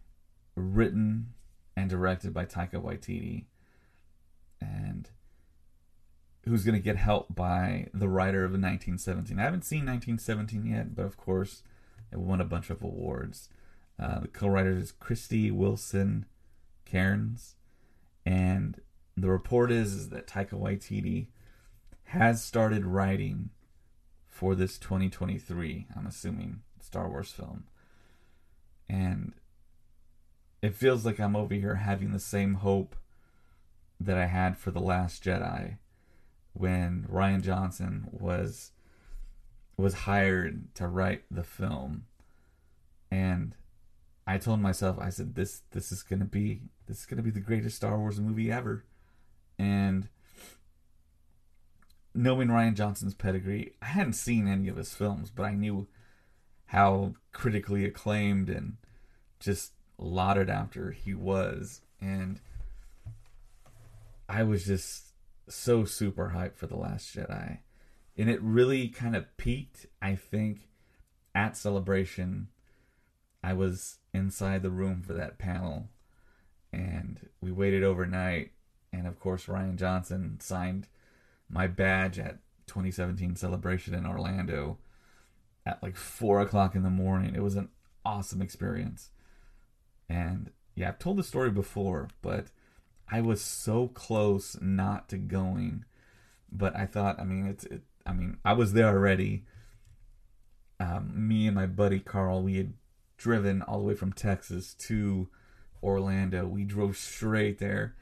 written 0.56 1.34
and 1.76 1.90
directed 1.90 2.34
by 2.34 2.46
Taika 2.46 2.82
Waititi, 2.82 3.46
and 4.62 5.10
who's 6.46 6.64
going 6.64 6.76
to 6.76 6.82
get 6.82 6.96
help 6.96 7.34
by 7.34 7.88
the 7.94 8.08
writer 8.08 8.44
of 8.44 8.52
1917. 8.52 9.40
I 9.40 9.44
haven't 9.44 9.66
seen 9.66 9.80
1917 9.80 10.66
yet, 10.66 10.96
but 10.96 11.06
of 11.06 11.18
course, 11.18 11.64
it 12.12 12.20
won 12.20 12.40
a 12.40 12.46
bunch 12.46 12.70
of 12.70 12.84
awards. 12.84 13.50
Uh, 14.00 14.20
the 14.20 14.28
co-writer 14.28 14.78
is 14.78 14.92
Krysty 14.92 15.52
Wilson 15.52 16.26
Cairns, 16.86 17.56
and 18.26 18.80
the 19.18 19.30
report 19.30 19.72
is, 19.72 19.94
is 19.94 20.10
that 20.10 20.28
Taika 20.28 20.52
Waititi 20.52 21.28
has 22.06 22.44
started 22.44 22.86
writing 22.86 23.50
for 24.28 24.56
this 24.56 24.78
2023. 24.78 25.88
I'm 25.96 26.06
assuming 26.06 26.62
Star 26.82 27.10
Wars 27.10 27.32
film, 27.32 27.66
and 28.90 29.34
it 30.62 30.76
feels 30.76 31.06
like 31.06 31.20
I'm 31.20 31.36
over 31.36 31.54
here 31.54 31.76
having 31.76 32.12
the 32.12 32.20
same 32.20 32.56
hope 32.56 32.96
that 34.00 34.18
I 34.18 34.26
had 34.26 34.58
for 34.58 34.72
the 34.72 34.80
Last 34.80 35.24
Jedi 35.24 35.78
when 36.54 37.08
Rian 37.12 37.42
Johnson 37.42 38.08
was 38.12 38.72
was 39.78 39.94
hired 39.94 40.74
to 40.76 40.88
write 40.88 41.24
the 41.30 41.44
film 41.44 42.06
and 43.12 43.54
I 44.26 44.38
told 44.38 44.62
myself 44.62 44.98
I 45.00 45.10
said 45.10 45.36
this 45.36 45.64
this 45.72 45.92
is 45.92 46.02
going 46.02 46.20
to 46.20 46.26
be 46.26 46.62
this 46.88 47.00
is 47.00 47.06
going 47.06 47.18
to 47.18 47.24
be 47.24 47.30
the 47.30 47.40
greatest 47.40 47.76
Star 47.76 47.98
Wars 47.98 48.20
movie 48.20 48.52
ever 48.52 48.86
and 49.58 50.08
knowing 52.14 52.48
Rian 52.48 52.76
Johnson's 52.76 53.14
pedigree 53.14 53.74
I 53.82 53.86
hadn't 53.88 54.14
seen 54.14 54.48
any 54.48 54.68
of 54.68 54.78
his 54.78 54.94
films 54.94 55.30
but 55.30 55.44
I 55.44 55.54
knew 55.54 55.88
how 56.68 57.14
critically 57.32 57.86
acclaimed 57.86 58.50
and 58.50 58.78
just 59.40 59.74
lauded 59.98 60.50
after 60.50 60.92
he 60.92 61.14
was 61.14 61.82
and 62.02 62.40
I 64.28 64.44
was 64.44 64.66
just 64.66 65.06
so 65.48 65.86
super 65.86 66.34
hyped 66.36 66.56
for 66.56 66.68
The 66.68 66.78
Last 66.78 67.16
Jedi. 67.16 67.60
And 68.18 68.30
it 68.30 68.42
really 68.42 68.88
kind 68.88 69.16
of 69.16 69.38
peaked, 69.38 69.86
I 70.02 70.16
think, 70.16 70.70
at 71.34 71.58
Celebration. 71.58 72.48
I 73.44 73.54
was 73.54 73.98
inside 74.14 74.64
the 74.64 74.72
room 74.72 75.04
for 75.04 75.14
that 75.14 75.38
panel 75.38 75.90
and 76.74 77.30
we 77.42 77.52
waited 77.52 77.84
overnight. 77.84 78.52
And 78.98 79.08
of 79.08 79.20
course, 79.20 79.46
Rian 79.46 79.76
Johnson 79.76 80.38
signed 80.40 80.88
my 81.50 81.68
badge 81.68 82.18
at 82.18 82.40
2017 82.68 83.36
Celebration 83.36 83.94
in 83.94 84.06
Orlando 84.06 84.78
at 85.66 85.84
like 85.84 85.96
four 85.96 86.40
o'clock 86.40 86.76
in 86.76 86.84
the 86.84 86.90
morning. 86.90 87.36
It 87.36 87.44
was 87.44 87.56
an 87.56 87.70
awesome 88.06 88.42
experience. 88.42 89.10
And 90.08 90.52
yeah, 90.76 90.90
I've 90.90 91.00
told 91.00 91.18
the 91.18 91.24
story 91.24 91.50
before, 91.50 92.08
but 92.22 92.48
I 93.12 93.22
was 93.22 93.42
so 93.42 93.88
close 93.90 94.58
not 94.62 95.10
to 95.10 95.18
going, 95.18 95.86
but 96.52 96.76
I 96.76 96.86
thought, 96.86 97.20
I 97.20 97.24
mean, 97.24 97.46
it's, 97.48 97.66
it, 97.66 97.82
I 98.06 98.14
mean, 98.14 98.38
I 98.46 98.54
was 98.54 98.74
there 98.74 98.88
already. 98.88 99.44
Um, 100.80 101.12
me 101.16 101.48
and 101.48 101.56
my 101.56 101.66
buddy 101.66 102.00
Carl, 102.00 102.44
we 102.44 102.58
had 102.58 102.74
driven 103.18 103.62
all 103.62 103.80
the 103.80 103.86
way 103.86 103.96
from 103.96 104.14
Texas 104.14 104.74
to 104.74 105.30
Orlando. 105.84 106.48
We 106.48 106.64
drove 106.64 106.98
straight 106.98 107.60
there, 107.60 107.96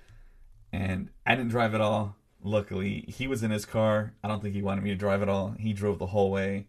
and 0.74 1.10
I 1.26 1.36
didn't 1.36 1.52
drive 1.52 1.76
at 1.76 1.82
all. 1.82 2.16
Luckily, 2.44 3.06
he 3.08 3.28
was 3.28 3.44
in 3.44 3.52
his 3.52 3.66
car. 3.66 4.16
I 4.24 4.28
don't 4.28 4.42
think 4.42 4.56
he 4.56 4.64
wanted 4.64 4.84
me 4.84 4.90
to 4.90 4.96
drive 4.96 5.22
at 5.22 5.30
all. 5.30 5.56
He 5.58 5.72
drove 5.72 6.00
the 6.00 6.08
whole 6.08 6.32
way. 6.32 6.66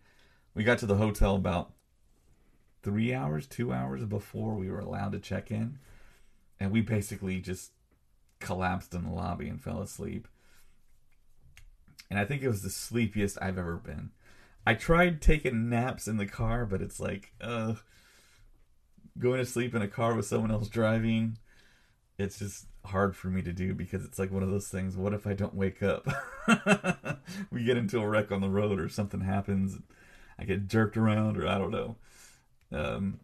We 0.54 0.62
got 0.62 0.78
to 0.80 0.86
the 0.86 0.96
hotel 0.96 1.34
about 1.34 1.72
three 2.82 3.14
hours, 3.14 3.46
two 3.46 3.72
hours 3.72 4.04
before 4.04 4.54
we 4.54 4.70
were 4.70 4.78
allowed 4.78 5.12
to 5.12 5.18
check 5.18 5.50
in, 5.50 5.78
and 6.60 6.70
we 6.70 6.82
basically 6.82 7.40
just 7.40 7.72
collapsed 8.38 8.94
in 8.94 9.04
the 9.04 9.10
lobby 9.10 9.48
and 9.48 9.60
fell 9.60 9.80
asleep. 9.80 10.28
And 12.10 12.18
I 12.18 12.26
think 12.26 12.42
it 12.42 12.48
was 12.48 12.62
the 12.62 12.70
sleepiest 12.70 13.38
I've 13.40 13.58
ever 13.58 13.76
been. 13.76 14.10
I 14.66 14.74
tried 14.74 15.22
taking 15.22 15.70
naps 15.70 16.06
in 16.06 16.18
the 16.18 16.26
car, 16.26 16.66
but 16.66 16.82
it's 16.82 17.00
like, 17.00 17.32
uh, 17.40 17.74
going 19.18 19.38
to 19.38 19.46
sleep 19.46 19.74
in 19.74 19.82
a 19.82 19.88
car 19.88 20.14
with 20.14 20.26
someone 20.26 20.50
else 20.50 20.68
driving, 20.68 21.38
it's 22.18 22.38
just 22.38 22.66
hard 22.84 23.16
for 23.16 23.28
me 23.28 23.42
to 23.42 23.52
do 23.52 23.74
because 23.74 24.04
it's 24.04 24.18
like 24.18 24.30
one 24.30 24.42
of 24.42 24.50
those 24.50 24.68
things. 24.68 24.96
What 24.96 25.14
if 25.14 25.26
I 25.26 25.34
don't 25.34 25.54
wake 25.54 25.82
up? 25.82 26.06
we 27.50 27.64
get 27.64 27.76
into 27.76 27.98
a 27.98 28.08
wreck 28.08 28.30
on 28.30 28.40
the 28.40 28.50
road 28.50 28.80
or 28.80 28.88
something 28.88 29.20
happens. 29.20 29.78
I 30.38 30.44
get 30.44 30.66
jerked 30.66 30.96
around 30.96 31.36
or 31.36 31.46
I 31.46 31.58
don't 31.58 31.70
know. 31.70 31.96
Um, 32.72 33.20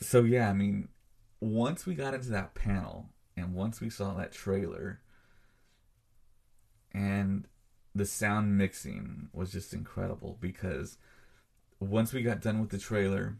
so 0.00 0.22
yeah, 0.22 0.50
I 0.50 0.52
mean, 0.52 0.88
once 1.40 1.86
we 1.86 1.94
got 1.94 2.14
into 2.14 2.30
that 2.30 2.54
panel, 2.54 3.10
and 3.36 3.54
once 3.54 3.80
we 3.80 3.90
saw 3.90 4.14
that 4.14 4.32
trailer, 4.32 5.00
and 6.92 7.46
the 7.94 8.06
sound 8.06 8.56
mixing 8.56 9.28
was 9.32 9.52
just 9.52 9.72
incredible 9.72 10.38
because 10.40 10.98
once 11.80 12.12
we 12.12 12.22
got 12.22 12.40
done 12.40 12.60
with 12.60 12.70
the 12.70 12.78
trailer, 12.78 13.36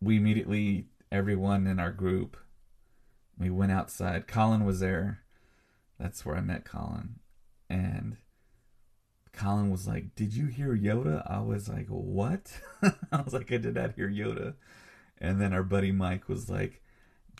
we 0.00 0.16
immediately, 0.16 0.86
everyone 1.10 1.66
in 1.66 1.78
our 1.78 1.92
group, 1.92 2.36
we 3.38 3.50
went 3.50 3.72
outside. 3.72 4.26
Colin 4.26 4.64
was 4.64 4.80
there. 4.80 5.20
That's 5.98 6.24
where 6.24 6.36
I 6.36 6.40
met 6.40 6.64
Colin. 6.64 7.16
And 7.68 8.16
Colin 9.32 9.70
was 9.70 9.86
like, 9.86 10.14
Did 10.14 10.34
you 10.34 10.46
hear 10.46 10.76
Yoda? 10.76 11.22
I 11.30 11.40
was 11.40 11.68
like, 11.68 11.86
What? 11.88 12.60
I 13.12 13.22
was 13.22 13.34
like, 13.34 13.52
I 13.52 13.58
did 13.58 13.74
not 13.74 13.94
hear 13.94 14.08
Yoda. 14.08 14.54
And 15.20 15.40
then 15.40 15.52
our 15.52 15.62
buddy 15.62 15.92
Mike 15.92 16.28
was 16.28 16.48
like, 16.48 16.80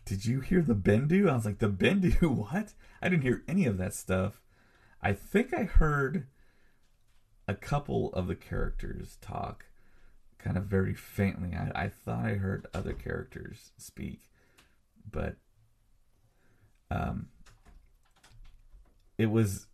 did 0.08 0.24
you 0.24 0.40
hear 0.40 0.62
the 0.62 0.74
Bendu? 0.74 1.28
I 1.28 1.34
was 1.34 1.44
like, 1.44 1.58
the 1.58 1.68
Bendu? 1.68 2.22
What? 2.50 2.72
I 3.02 3.10
didn't 3.10 3.24
hear 3.24 3.42
any 3.46 3.66
of 3.66 3.76
that 3.76 3.92
stuff. 3.92 4.40
I 5.02 5.12
think 5.12 5.52
I 5.52 5.64
heard 5.64 6.26
a 7.46 7.54
couple 7.54 8.12
of 8.14 8.26
the 8.26 8.34
characters 8.34 9.18
talk 9.20 9.66
kind 10.38 10.56
of 10.56 10.64
very 10.64 10.94
faintly. 10.94 11.54
I, 11.54 11.84
I 11.84 11.88
thought 11.88 12.24
I 12.24 12.34
heard 12.34 12.66
other 12.72 12.92
characters 12.92 13.72
speak, 13.76 14.22
but 15.10 15.36
um, 16.90 17.28
it 19.16 19.26
was 19.26 19.66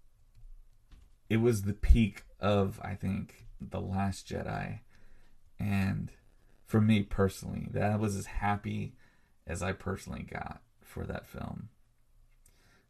it 1.28 1.38
was 1.38 1.62
the 1.62 1.72
peak 1.72 2.22
of 2.40 2.80
I 2.82 2.94
think 2.94 3.46
the 3.60 3.80
Last 3.80 4.28
Jedi, 4.28 4.80
and 5.58 6.10
for 6.66 6.80
me 6.80 7.02
personally, 7.02 7.68
that 7.70 8.00
was 8.00 8.16
as 8.16 8.26
happy 8.26 8.94
as 9.46 9.62
I 9.62 9.72
personally 9.72 10.22
got 10.22 10.60
for 10.82 11.04
that 11.04 11.26
film. 11.26 11.68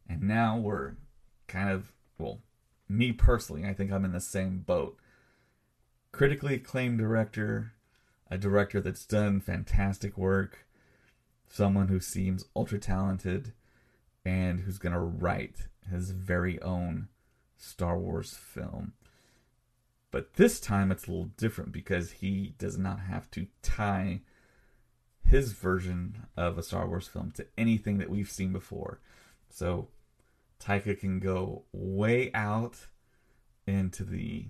And 0.07 0.23
now 0.23 0.57
we're 0.57 0.93
kind 1.47 1.69
of, 1.69 1.91
well, 2.17 2.39
me 2.87 3.11
personally, 3.11 3.65
I 3.65 3.73
think 3.73 3.91
I'm 3.91 4.05
in 4.05 4.13
the 4.13 4.21
same 4.21 4.59
boat. 4.59 4.97
Critically 6.15 6.55
acclaimed 6.55 6.97
director, 6.97 7.73
a 8.31 8.37
director 8.37 8.79
that's 8.79 9.05
done 9.05 9.41
fantastic 9.41 10.17
work, 10.17 10.65
someone 11.49 11.89
who 11.89 11.99
seems 11.99 12.45
ultra 12.55 12.79
talented, 12.79 13.51
and 14.23 14.61
who's 14.61 14.77
going 14.77 14.93
to 14.93 14.99
write 14.99 15.67
his 15.91 16.11
very 16.11 16.61
own 16.61 17.09
Star 17.57 17.99
Wars 17.99 18.33
film. 18.33 18.93
But 20.09 20.35
this 20.35 20.61
time 20.61 20.89
it's 20.89 21.05
a 21.05 21.11
little 21.11 21.31
different 21.35 21.73
because 21.73 22.11
he 22.11 22.55
does 22.57 22.77
not 22.77 23.01
have 23.01 23.29
to 23.31 23.47
tie 23.61 24.21
his 25.25 25.51
version 25.51 26.27
of 26.37 26.57
a 26.57 26.63
Star 26.63 26.87
Wars 26.87 27.09
film 27.09 27.31
to 27.31 27.45
anything 27.57 27.97
that 27.97 28.09
we've 28.09 28.31
seen 28.31 28.53
before. 28.53 29.01
So 29.49 29.89
Taika 30.61 30.97
can 30.97 31.19
go 31.19 31.63
way 31.73 32.31
out 32.33 32.87
into 33.67 34.05
the 34.05 34.45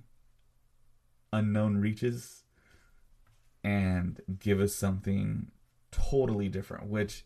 unknown 1.35 1.77
reaches 1.77 2.43
and 3.63 4.21
give 4.39 4.59
us 4.59 4.75
something 4.75 5.51
totally 5.91 6.49
different, 6.49 6.87
which 6.87 7.25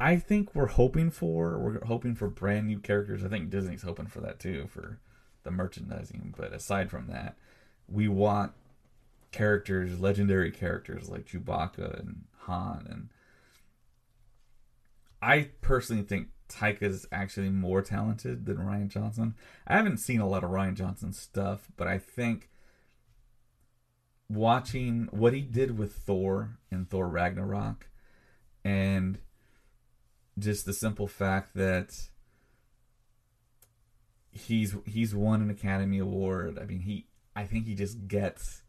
I 0.00 0.16
think 0.16 0.54
we're 0.54 0.66
hoping 0.66 1.10
for. 1.10 1.58
We're 1.58 1.84
hoping 1.84 2.14
for 2.14 2.28
brand 2.28 2.66
new 2.66 2.78
characters. 2.78 3.24
I 3.24 3.28
think 3.28 3.50
Disney's 3.50 3.82
hoping 3.82 4.06
for 4.06 4.20
that 4.20 4.38
too 4.38 4.66
for 4.68 5.00
the 5.42 5.50
merchandising. 5.50 6.34
But 6.36 6.52
aside 6.52 6.90
from 6.90 7.08
that, 7.08 7.36
we 7.88 8.08
want 8.08 8.52
characters, 9.32 10.00
legendary 10.00 10.50
characters 10.50 11.08
like 11.08 11.26
Chewbacca 11.26 11.98
and 11.98 12.24
Han. 12.42 12.86
And 12.88 13.08
I 15.20 15.48
personally 15.60 16.02
think 16.02 16.28
Taika 16.48 16.82
is 16.82 17.06
actually 17.12 17.50
more 17.50 17.82
talented 17.82 18.46
than 18.46 18.58
Rian 18.58 18.88
Johnson. 18.88 19.34
I 19.66 19.76
haven't 19.76 19.98
seen 19.98 20.20
a 20.20 20.28
lot 20.28 20.44
of 20.44 20.50
Rian 20.50 20.74
Johnson 20.74 21.12
stuff, 21.12 21.68
but 21.76 21.88
I 21.88 21.98
think 21.98 22.48
watching 24.28 25.08
what 25.10 25.32
he 25.32 25.40
did 25.40 25.78
with 25.78 25.92
Thor 25.92 26.58
in 26.70 26.84
Thor 26.84 27.08
Ragnarok 27.08 27.88
and 28.64 29.18
just 30.38 30.66
the 30.66 30.72
simple 30.72 31.06
fact 31.06 31.54
that 31.54 31.94
he's 34.30 34.76
he's 34.86 35.14
won 35.14 35.42
an 35.42 35.50
Academy 35.50 35.98
Award. 35.98 36.58
I 36.60 36.64
mean, 36.64 36.80
he 36.80 37.06
I 37.34 37.44
think 37.44 37.66
he 37.66 37.74
just 37.74 38.06
gets 38.08 38.62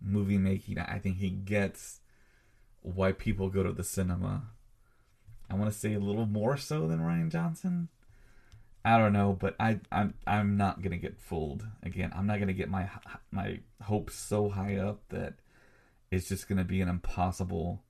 movie 0.00 0.38
making. 0.38 0.78
I 0.78 0.98
think 0.98 1.18
he 1.18 1.30
gets 1.30 2.00
why 2.80 3.12
people 3.12 3.48
go 3.48 3.62
to 3.62 3.72
the 3.72 3.84
cinema. 3.84 4.50
I 5.50 5.54
want 5.54 5.72
to 5.72 5.78
say 5.78 5.94
a 5.94 6.00
little 6.00 6.26
more 6.26 6.56
so 6.56 6.86
than 6.86 7.00
Rian 7.00 7.30
Johnson. 7.30 7.88
I 8.84 8.98
don't 8.98 9.12
know, 9.12 9.36
but 9.38 9.54
I 9.60 9.78
I'm 9.92 10.14
I'm 10.26 10.56
not 10.56 10.82
gonna 10.82 10.96
get 10.96 11.20
fooled 11.20 11.64
again. 11.82 12.12
I'm 12.14 12.26
not 12.26 12.40
gonna 12.40 12.52
get 12.52 12.68
my 12.68 12.88
my 13.30 13.60
hopes 13.82 14.14
so 14.14 14.48
high 14.48 14.76
up 14.76 15.00
that 15.10 15.34
it's 16.10 16.28
just 16.28 16.48
gonna 16.48 16.64
be 16.64 16.80
an 16.80 16.88
impossible 16.88 17.82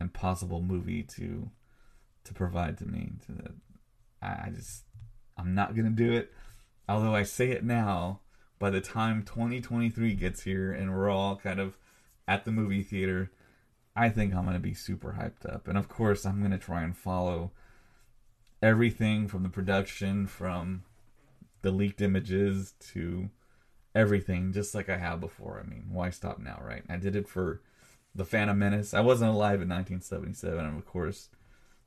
impossible 0.00 0.62
movie 0.62 1.02
to 1.02 1.50
to 2.24 2.34
provide 2.34 2.78
to 2.78 2.86
me. 2.86 3.12
To 3.26 3.52
I, 4.20 4.46
I 4.46 4.52
just 4.54 4.84
I'm 5.36 5.54
not 5.54 5.76
gonna 5.76 5.90
do 5.90 6.12
it. 6.12 6.32
Although 6.88 7.14
I 7.14 7.22
say 7.22 7.50
it 7.50 7.62
now, 7.62 8.20
by 8.58 8.70
the 8.70 8.80
time 8.80 9.22
2023 9.22 10.14
gets 10.14 10.42
here 10.42 10.72
and 10.72 10.92
we're 10.92 11.08
all 11.08 11.36
kind 11.36 11.60
of 11.60 11.76
at 12.26 12.44
the 12.44 12.50
movie 12.50 12.82
theater, 12.82 13.30
I 13.94 14.08
think 14.08 14.34
I'm 14.34 14.44
gonna 14.44 14.58
be 14.58 14.74
super 14.74 15.16
hyped 15.20 15.52
up. 15.52 15.68
And 15.68 15.78
of 15.78 15.88
course, 15.88 16.26
I'm 16.26 16.42
gonna 16.42 16.58
try 16.58 16.82
and 16.82 16.96
follow 16.96 17.52
everything 18.62 19.28
from 19.28 19.42
the 19.42 19.48
production, 19.48 20.26
from 20.26 20.82
the 21.62 21.70
leaked 21.70 22.00
images 22.00 22.74
to 22.92 23.30
everything, 23.94 24.52
just 24.52 24.74
like 24.74 24.88
I 24.88 24.96
have 24.96 25.20
before. 25.20 25.62
I 25.64 25.68
mean, 25.68 25.86
why 25.90 26.10
stop 26.10 26.38
now, 26.38 26.60
right? 26.62 26.82
I 26.88 26.96
did 26.96 27.16
it 27.16 27.28
for 27.28 27.60
the 28.14 28.24
Phantom 28.24 28.58
Menace. 28.58 28.94
I 28.94 29.00
wasn't 29.00 29.30
alive 29.30 29.60
in 29.62 29.68
1977, 29.68 30.64
and 30.64 30.78
of 30.78 30.86
course, 30.86 31.28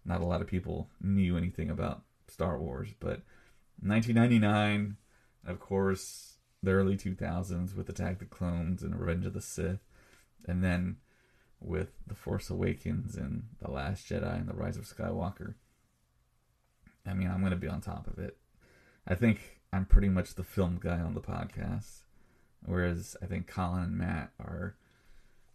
not 0.06 0.22
a 0.22 0.26
lot 0.26 0.42
of 0.42 0.48
people 0.48 0.90
knew 1.02 1.38
anything 1.38 1.70
about 1.70 2.04
Star 2.28 2.58
Wars. 2.58 2.90
But 3.00 3.22
1999, 3.82 4.98
of 5.46 5.60
course, 5.60 6.38
the 6.62 6.72
early 6.72 6.96
2000s 6.96 7.76
with 7.76 7.90
Attack 7.90 8.20
the 8.20 8.26
Clones 8.26 8.84
and 8.84 9.00
Revenge 9.00 9.26
of 9.26 9.34
the 9.34 9.42
Sith, 9.42 9.82
and 10.48 10.64
then 10.64 10.98
with 11.60 11.92
The 12.08 12.16
Force 12.16 12.50
Awakens 12.50 13.16
and 13.16 13.44
The 13.62 13.72
Last 13.72 14.08
Jedi 14.08 14.36
and 14.36 14.48
The 14.48 14.54
Rise 14.54 14.78
of 14.78 14.86
Skywalker. 14.86 15.56
I 17.06 17.14
mean, 17.14 17.30
I'm 17.30 17.40
going 17.40 17.52
to 17.52 17.58
be 17.58 17.68
on 17.68 17.82
top 17.82 18.08
of 18.08 18.20
it. 18.20 18.38
I 19.08 19.16
think 19.16 19.60
I'm 19.74 19.86
pretty 19.86 20.10
much 20.10 20.36
the 20.36 20.44
film 20.44 20.80
guy 20.82 21.00
on 21.00 21.14
the 21.14 21.22
podcast, 21.22 22.02
whereas 22.66 23.18
I 23.22 23.26
think 23.26 23.48
Colin 23.48 23.84
and 23.84 23.98
Matt 23.98 24.32
are 24.40 24.76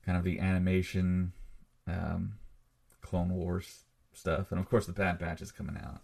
kind 0.04 0.18
of 0.18 0.24
the 0.24 0.38
animation, 0.40 1.32
um, 1.86 2.34
Clone 3.00 3.30
Wars 3.30 3.84
stuff, 4.12 4.50
and 4.50 4.60
of 4.60 4.68
course 4.68 4.86
the 4.86 4.92
Bad 4.92 5.18
Batch 5.18 5.40
is 5.40 5.52
coming 5.52 5.76
out, 5.76 6.00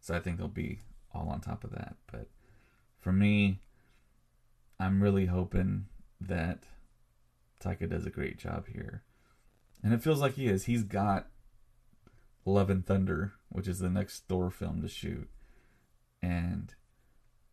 so 0.00 0.14
I 0.14 0.20
think 0.20 0.38
they'll 0.38 0.48
be 0.48 0.78
all 1.12 1.28
on 1.28 1.40
top 1.40 1.64
of 1.64 1.70
that. 1.72 1.96
But 2.10 2.28
for 3.00 3.12
me, 3.12 3.60
I'm 4.78 5.02
really 5.02 5.26
hoping 5.26 5.86
that 6.20 6.64
Taika 7.62 7.88
does 7.88 8.06
a 8.06 8.10
great 8.10 8.38
job 8.38 8.66
here, 8.72 9.02
and 9.82 9.92
it 9.92 10.02
feels 10.02 10.20
like 10.20 10.34
he 10.34 10.46
is. 10.46 10.64
He's 10.64 10.84
got 10.84 11.26
Love 12.44 12.70
and 12.70 12.84
Thunder, 12.84 13.32
which 13.48 13.68
is 13.68 13.78
the 13.78 13.88
next 13.88 14.24
Thor 14.28 14.50
film 14.50 14.82
to 14.82 14.88
shoot. 14.88 15.28
And 16.22 16.74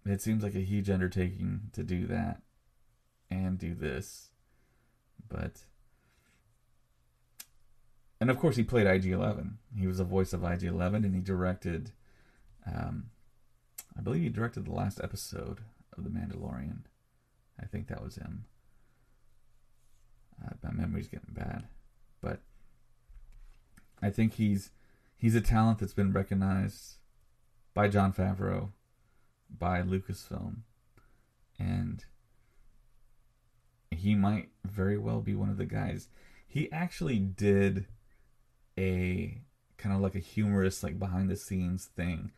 it 0.06 0.22
seems 0.22 0.44
like 0.44 0.56
a 0.56 0.60
huge 0.60 0.90
undertaking 0.90 1.70
to 1.74 1.84
do 1.84 2.08
that 2.08 2.42
and 3.30 3.58
do 3.58 3.74
this. 3.74 4.32
But. 5.28 5.64
And 8.20 8.30
of 8.30 8.38
course, 8.38 8.56
he 8.56 8.64
played 8.64 8.88
IG 8.88 9.08
11. 9.08 9.58
He 9.76 9.88
was 9.88 9.98
the 9.98 10.04
voice 10.04 10.34
of 10.34 10.44
IG 10.44 10.64
11, 10.64 11.06
and 11.06 11.16
he 11.16 11.22
directed. 11.22 11.92
Um, 12.68 13.06
I 13.98 14.02
believe 14.02 14.22
he 14.22 14.30
directed 14.30 14.66
the 14.66 14.74
last 14.74 15.00
episode 15.04 15.62
of 15.98 16.04
The 16.04 16.10
Mandalorian. 16.10 16.82
I 17.60 17.66
think 17.66 17.88
that 17.88 18.04
was 18.04 18.16
him. 18.16 18.46
Uh, 20.44 20.54
my 20.64 20.72
memory's 20.72 21.08
getting 21.08 21.34
bad. 21.34 21.66
But 22.22 22.40
I 24.02 24.10
think 24.10 24.34
he's 24.34 24.72
he's 25.22 25.36
a 25.36 25.42
talent 25.42 25.78
that's 25.78 25.94
been 25.94 26.12
recognized 26.12 26.96
by 27.76 27.88
Jon 27.88 28.12
Favreau, 28.12 28.72
by 29.56 29.84
Lucasfilm, 29.84 30.62
and 31.60 32.04
he 33.92 34.16
might 34.16 34.50
very 34.66 34.98
well 34.98 35.22
be 35.22 35.36
one 35.36 35.50
of 35.50 35.58
the 35.58 35.66
guys. 35.66 36.08
He 36.48 36.72
actually 36.72 37.20
did 37.20 37.86
a 38.80 39.38
kind 39.78 39.94
of 39.94 40.02
like 40.02 40.16
a 40.16 40.20
humorous, 40.20 40.82
like 40.82 40.98
behind 40.98 41.30
the 41.30 41.36
scenes 41.36 41.86
thing. 41.86 42.32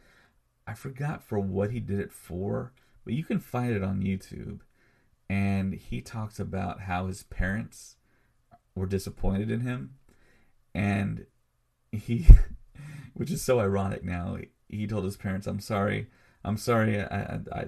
I 0.68 0.74
forgot 0.74 1.24
for 1.24 1.40
what 1.40 1.72
he 1.72 1.80
did 1.80 2.00
it 2.00 2.12
for, 2.12 2.74
but 3.06 3.14
you 3.14 3.24
can 3.24 3.40
find 3.40 3.74
it 3.74 3.82
on 3.82 4.02
YouTube. 4.02 4.60
And 5.30 5.74
he 5.74 6.02
talks 6.02 6.38
about 6.38 6.82
how 6.82 7.08
his 7.08 7.24
parents 7.24 7.96
were 8.76 8.86
disappointed 8.86 9.50
in 9.50 9.62
him. 9.62 9.96
And 10.76 11.28
he 11.94 12.28
which 13.14 13.32
is 13.32 13.42
so 13.42 13.60
ironic 13.60 14.04
now. 14.04 14.38
He 14.68 14.88
told 14.88 15.06
his 15.06 15.18
parents, 15.18 15.48
"I'm 15.48 15.60
sorry, 15.60 16.08
I'm 16.44 16.58
sorry, 16.58 17.00
I, 17.00 17.40
I, 17.52 17.68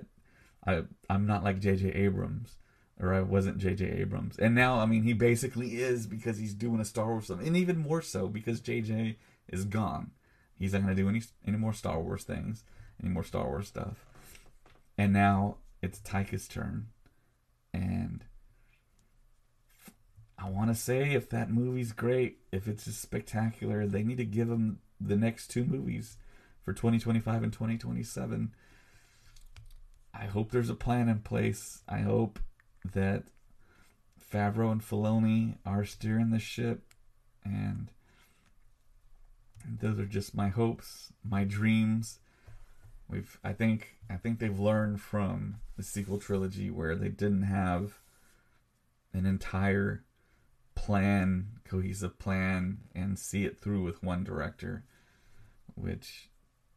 I, 0.66 0.84
I'm 1.10 1.26
not 1.26 1.44
like 1.44 1.60
J.J. 1.60 1.90
Abrams, 1.90 2.58
or 3.00 3.14
I 3.14 3.22
wasn't 3.22 3.60
J.J. 3.60 3.86
Abrams." 3.86 4.38
And 4.38 4.56
now, 4.56 4.80
I 4.80 4.86
mean, 4.86 5.04
he 5.04 5.14
basically 5.14 5.76
is 5.76 6.08
because 6.08 6.38
he's 6.38 6.54
doing 6.54 6.80
a 6.80 6.86
Star 6.86 7.08
Wars 7.08 7.28
film, 7.28 7.40
and 7.40 7.56
even 7.56 7.78
more 7.78 8.02
so 8.02 8.28
because 8.28 8.60
J.J. 8.60 9.18
is 9.48 9.66
gone. 9.66 10.12
He's 10.58 10.74
not 10.74 10.84
going 10.84 10.96
to 10.96 11.02
do 11.02 11.10
any 11.10 11.22
any 11.46 11.58
more 11.58 11.74
Star 11.74 12.00
Wars 12.00 12.24
things, 12.24 12.64
any 13.02 13.12
more 13.12 13.24
Star 13.24 13.46
Wars 13.46 13.68
stuff. 13.68 14.06
And 14.98 15.12
now 15.12 15.58
it's 15.82 16.00
Taika's 16.00 16.48
turn, 16.48 16.88
and 17.74 18.24
I 20.38 20.50
want 20.50 20.70
to 20.70 20.76
say 20.76 21.14
if 21.14 21.30
that 21.30 21.50
movie's 21.50 21.92
great, 21.92 22.40
if 22.52 22.68
it's 22.68 22.86
just 22.86 23.02
spectacular, 23.02 23.86
they 23.86 24.04
need 24.04 24.18
to 24.18 24.26
give 24.26 24.50
him 24.50 24.80
the 25.00 25.16
next 25.16 25.48
two 25.48 25.64
movies 25.64 26.18
for 26.64 26.74
2025 26.74 27.44
and 27.44 27.54
2027. 27.54 28.54
I 30.14 30.26
hope 30.26 30.52
there's 30.52 30.70
a 30.70 30.76
plan 30.76 31.10
in 31.10 31.20
place. 31.20 31.82
I 31.88 32.00
hope 32.00 32.40
that 32.94 33.24
Favreau 34.32 34.72
and 34.72 34.82
Filoni 34.82 35.58
are 35.66 35.86
steering 35.86 36.32
the 36.32 36.40
ship, 36.40 36.94
and 37.44 37.90
those 39.68 40.00
are 40.00 40.06
just 40.06 40.36
my 40.36 40.50
hopes, 40.50 41.12
my 41.24 41.44
dreams. 41.44 42.20
We've, 43.10 43.38
I 43.44 43.54
think, 43.54 43.96
I 44.10 44.16
think 44.16 44.40
they've 44.40 44.60
learned 44.60 45.02
from 45.02 45.58
the 45.78 45.84
sequel 45.84 46.18
trilogy 46.18 46.72
where 46.72 46.96
they 46.96 47.10
didn't 47.10 47.44
have 47.44 48.00
an 49.14 49.26
entire 49.26 50.04
plan, 50.76 51.48
cohesive 51.64 52.20
plan, 52.20 52.80
and 52.94 53.18
see 53.18 53.46
it 53.46 53.60
through 53.60 53.84
with 53.84 54.04
one 54.04 54.24
director, 54.24 54.84
which 55.76 56.30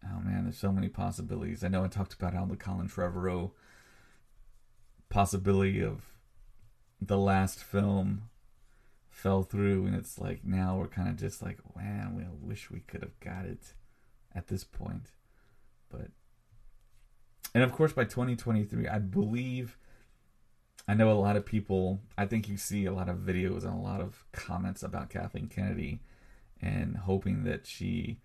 oh 0.05 0.20
man, 0.20 0.44
there's 0.44 0.59
so 0.59 0.72
many 0.72 0.88
possibilities. 0.88 1.64
I 1.64 1.68
know 1.68 1.84
I 1.84 1.88
talked 1.88 2.14
about 2.14 2.34
how 2.34 2.44
the 2.44 2.57
Colin 2.57 2.88
Trevorrow 2.88 3.53
possibility 5.09 5.82
of 5.82 6.03
the 7.01 7.18
last 7.18 7.62
film 7.62 8.30
fell 9.11 9.42
through, 9.42 9.86
and 9.86 9.94
it's 9.94 10.18
like 10.18 10.44
now 10.44 10.76
we're 10.76 10.86
kind 10.86 11.09
of 11.09 11.16
just 11.16 11.42
like, 11.42 11.59
man, 11.76 12.14
we 12.14 12.24
wish 12.40 12.70
we 12.70 12.80
could 12.80 13.03
have 13.03 13.18
got 13.20 13.44
it 13.44 13.74
at 14.34 14.49
this 14.49 14.64
point, 14.64 15.11
but 15.90 16.09
and 17.55 17.64
of 17.64 17.72
course 17.72 17.92
by 17.92 18.05
2023, 18.05 18.86
I 18.88 18.99
believe. 18.99 19.76
I 20.89 20.95
know 20.95 21.12
a 21.12 21.12
lot 21.12 21.36
of 21.36 21.45
people. 21.45 22.01
I 22.16 22.24
think 22.24 22.49
you 22.49 22.57
see 22.57 22.86
a 22.86 22.93
lot 22.93 23.11
of 23.11 23.18
videos 23.18 23.62
and 23.64 23.74
a 23.74 23.82
lot 23.82 24.01
of 24.01 24.24
comments 24.32 24.82
about 24.82 25.11
Kathleen 25.11 25.49
Kennedy, 25.49 26.01
and 26.62 26.97
hoping 26.97 27.45
that 27.45 27.66
she 27.66 28.20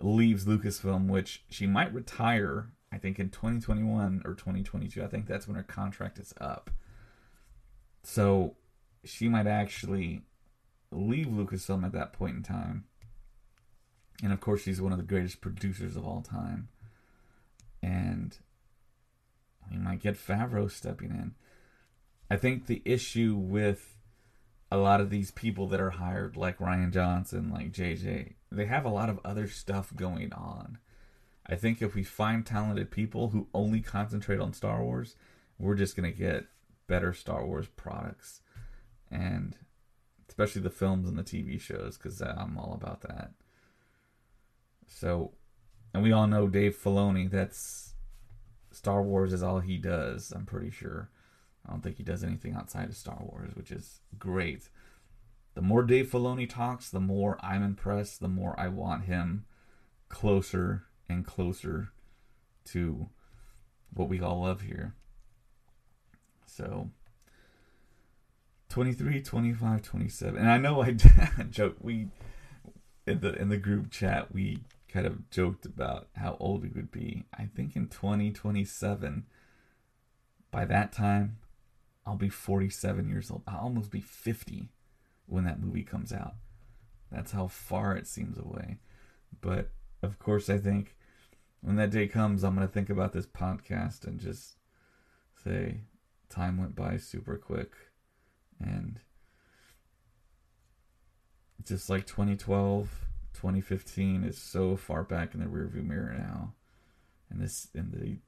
leaves 0.00 0.44
Lucasfilm, 0.44 1.06
which 1.06 1.44
she 1.48 1.66
might 1.66 1.94
retire. 1.94 2.72
I 2.92 2.98
think 2.98 3.18
in 3.18 3.30
2021 3.30 4.22
or 4.24 4.34
2022. 4.34 5.02
I 5.02 5.06
think 5.06 5.26
that's 5.26 5.46
when 5.46 5.56
her 5.56 5.62
contract 5.62 6.18
is 6.18 6.32
up. 6.40 6.70
So 8.02 8.54
she 9.04 9.28
might 9.28 9.46
actually 9.46 10.22
leave 10.92 11.26
Lucasfilm 11.26 11.84
at 11.84 11.92
that 11.92 12.12
point 12.12 12.36
in 12.36 12.42
time. 12.42 12.84
And 14.22 14.32
of 14.32 14.40
course, 14.40 14.62
she's 14.62 14.80
one 14.80 14.92
of 14.92 14.98
the 14.98 15.04
greatest 15.04 15.40
producers 15.40 15.96
of 15.96 16.06
all 16.06 16.22
time. 16.22 16.68
And 17.82 18.38
we 19.70 19.78
might 19.78 20.00
get 20.00 20.16
Favreau 20.16 20.70
stepping 20.70 21.10
in. 21.10 21.34
I 22.30 22.36
think 22.36 22.66
the 22.66 22.82
issue 22.84 23.36
with 23.36 23.96
a 24.70 24.76
lot 24.76 25.00
of 25.00 25.10
these 25.10 25.30
people 25.30 25.68
that 25.68 25.80
are 25.80 25.90
hired, 25.90 26.36
like 26.36 26.58
Rian 26.58 26.92
Johnson, 26.92 27.50
like 27.50 27.72
JJ, 27.72 28.34
they 28.50 28.66
have 28.66 28.84
a 28.84 28.90
lot 28.90 29.08
of 29.08 29.20
other 29.24 29.48
stuff 29.48 29.94
going 29.94 30.32
on. 30.32 30.78
I 31.48 31.54
think 31.54 31.80
if 31.80 31.94
we 31.94 32.02
find 32.02 32.44
talented 32.44 32.90
people 32.90 33.28
who 33.28 33.48
only 33.54 33.80
concentrate 33.80 34.40
on 34.40 34.52
Star 34.52 34.82
Wars, 34.82 35.14
we're 35.58 35.76
just 35.76 35.96
going 35.96 36.10
to 36.10 36.16
get 36.16 36.46
better 36.88 37.12
Star 37.12 37.46
Wars 37.46 37.68
products. 37.76 38.40
And 39.10 39.56
especially 40.28 40.62
the 40.62 40.70
films 40.70 41.08
and 41.08 41.16
the 41.16 41.22
TV 41.22 41.60
shows, 41.60 41.96
because 41.96 42.20
uh, 42.20 42.34
I'm 42.36 42.58
all 42.58 42.74
about 42.74 43.02
that. 43.02 43.30
So, 44.88 45.32
and 45.94 46.02
we 46.02 46.10
all 46.10 46.26
know 46.26 46.48
Dave 46.48 46.76
Filoni, 46.76 47.30
that's 47.30 47.94
Star 48.76 49.02
Wars 49.02 49.32
is 49.32 49.42
all 49.42 49.60
he 49.60 49.78
does, 49.78 50.32
I'm 50.32 50.44
pretty 50.44 50.70
sure. 50.70 51.08
I 51.66 51.70
don't 51.70 51.80
think 51.82 51.96
he 51.96 52.02
does 52.02 52.22
anything 52.22 52.54
outside 52.54 52.90
of 52.90 52.94
Star 52.94 53.16
Wars, 53.20 53.52
which 53.54 53.70
is 53.70 54.00
great. 54.18 54.68
The 55.54 55.62
more 55.62 55.82
Dave 55.82 56.10
Filoni 56.10 56.46
talks, 56.46 56.90
the 56.90 57.00
more 57.00 57.38
I'm 57.42 57.62
impressed, 57.62 58.20
the 58.20 58.28
more 58.28 58.54
I 58.60 58.68
want 58.68 59.06
him 59.06 59.46
closer 60.10 60.84
and 61.08 61.24
closer 61.24 61.88
to 62.66 63.08
what 63.94 64.10
we 64.10 64.20
all 64.20 64.42
love 64.42 64.60
here. 64.60 64.94
So 66.44 66.90
23, 68.68 69.22
25, 69.22 69.82
27. 69.82 70.38
And 70.38 70.50
I 70.50 70.58
know 70.58 70.82
I 70.82 70.92
joke 71.50 71.76
we 71.80 72.08
in 73.06 73.20
the 73.20 73.32
in 73.40 73.48
the 73.48 73.56
group 73.56 73.90
chat 73.90 74.34
we 74.34 74.58
kind 74.88 75.06
of 75.06 75.30
joked 75.30 75.66
about 75.66 76.08
how 76.16 76.36
old 76.40 76.62
we 76.62 76.68
would 76.68 76.90
be. 76.90 77.24
I 77.36 77.46
think 77.46 77.76
in 77.76 77.88
2027 77.88 79.26
by 80.50 80.64
that 80.64 80.92
time 80.92 81.38
I'll 82.06 82.16
be 82.16 82.28
47 82.28 83.08
years 83.08 83.30
old. 83.30 83.42
I'll 83.46 83.60
almost 83.60 83.90
be 83.90 84.00
50 84.00 84.70
when 85.26 85.44
that 85.44 85.60
movie 85.60 85.82
comes 85.82 86.12
out. 86.12 86.34
That's 87.10 87.32
how 87.32 87.48
far 87.48 87.96
it 87.96 88.06
seems 88.06 88.38
away. 88.38 88.78
But 89.40 89.70
of 90.02 90.18
course, 90.18 90.48
I 90.48 90.58
think 90.58 90.96
when 91.60 91.76
that 91.76 91.90
day 91.90 92.06
comes, 92.06 92.44
I'm 92.44 92.54
going 92.54 92.66
to 92.66 92.72
think 92.72 92.90
about 92.90 93.12
this 93.12 93.26
podcast 93.26 94.06
and 94.06 94.20
just 94.20 94.56
say, 95.42 95.80
time 96.28 96.58
went 96.58 96.76
by 96.76 96.96
super 96.96 97.36
quick. 97.36 97.72
And 98.60 99.00
it's 101.58 101.70
just 101.70 101.90
like 101.90 102.06
2012, 102.06 103.05
2015 103.36 104.24
is 104.24 104.38
so 104.38 104.76
far 104.76 105.02
back 105.02 105.34
in 105.34 105.40
the 105.40 105.46
rearview 105.46 105.86
mirror 105.86 106.14
now. 106.16 106.54
And 107.30 107.40
this, 107.40 107.68
and 107.74 107.92
the, 107.92 108.18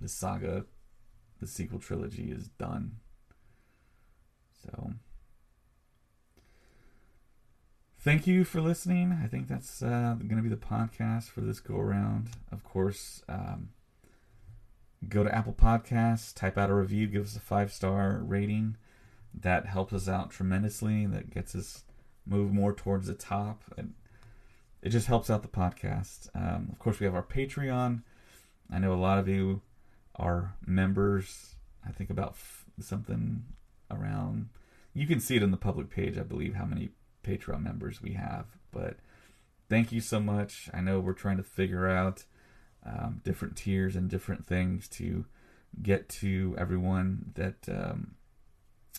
the 0.00 0.08
saga 0.08 0.64
the 1.40 1.46
sequel 1.46 1.78
trilogy 1.78 2.30
is 2.30 2.48
done. 2.48 2.96
So, 4.64 4.92
thank 8.00 8.26
you 8.26 8.44
for 8.44 8.60
listening. 8.60 9.18
I 9.22 9.26
think 9.26 9.48
that's 9.48 9.82
uh, 9.82 10.16
going 10.18 10.36
to 10.36 10.42
be 10.42 10.48
the 10.48 10.56
podcast 10.56 11.24
for 11.24 11.42
this 11.42 11.60
go 11.60 11.76
around. 11.76 12.30
Of 12.50 12.64
course, 12.64 13.22
um, 13.28 13.70
go 15.08 15.22
to 15.22 15.34
Apple 15.34 15.52
Podcasts, 15.54 16.34
type 16.34 16.58
out 16.58 16.70
a 16.70 16.74
review, 16.74 17.06
give 17.06 17.24
us 17.24 17.36
a 17.36 17.40
five 17.40 17.72
star 17.72 18.22
rating. 18.24 18.76
That 19.38 19.66
helps 19.66 19.92
us 19.92 20.08
out 20.08 20.30
tremendously. 20.30 21.06
That 21.06 21.30
gets 21.30 21.54
us 21.54 21.84
move 22.26 22.52
more 22.52 22.72
towards 22.72 23.06
the 23.06 23.14
top. 23.14 23.62
And 23.76 23.92
it 24.86 24.90
just 24.90 25.08
helps 25.08 25.30
out 25.30 25.42
the 25.42 25.48
podcast. 25.48 26.28
Um, 26.32 26.68
of 26.70 26.78
course, 26.78 27.00
we 27.00 27.06
have 27.06 27.14
our 27.16 27.24
Patreon. 27.24 28.04
I 28.72 28.78
know 28.78 28.92
a 28.92 28.94
lot 28.94 29.18
of 29.18 29.26
you 29.26 29.62
are 30.14 30.54
members. 30.64 31.56
I 31.84 31.90
think 31.90 32.08
about 32.08 32.34
f- 32.34 32.66
something 32.78 33.42
around. 33.90 34.48
You 34.94 35.08
can 35.08 35.18
see 35.18 35.34
it 35.34 35.42
in 35.42 35.50
the 35.50 35.56
public 35.56 35.90
page, 35.90 36.16
I 36.16 36.22
believe, 36.22 36.54
how 36.54 36.66
many 36.66 36.90
Patreon 37.24 37.64
members 37.64 38.00
we 38.00 38.12
have. 38.12 38.46
But 38.70 38.98
thank 39.68 39.90
you 39.90 40.00
so 40.00 40.20
much. 40.20 40.70
I 40.72 40.80
know 40.82 41.00
we're 41.00 41.14
trying 41.14 41.38
to 41.38 41.42
figure 41.42 41.88
out 41.88 42.22
um, 42.84 43.22
different 43.24 43.56
tiers 43.56 43.96
and 43.96 44.08
different 44.08 44.46
things 44.46 44.86
to 44.90 45.24
get 45.82 46.08
to 46.20 46.54
everyone 46.56 47.32
that 47.34 47.68
um, 47.68 48.14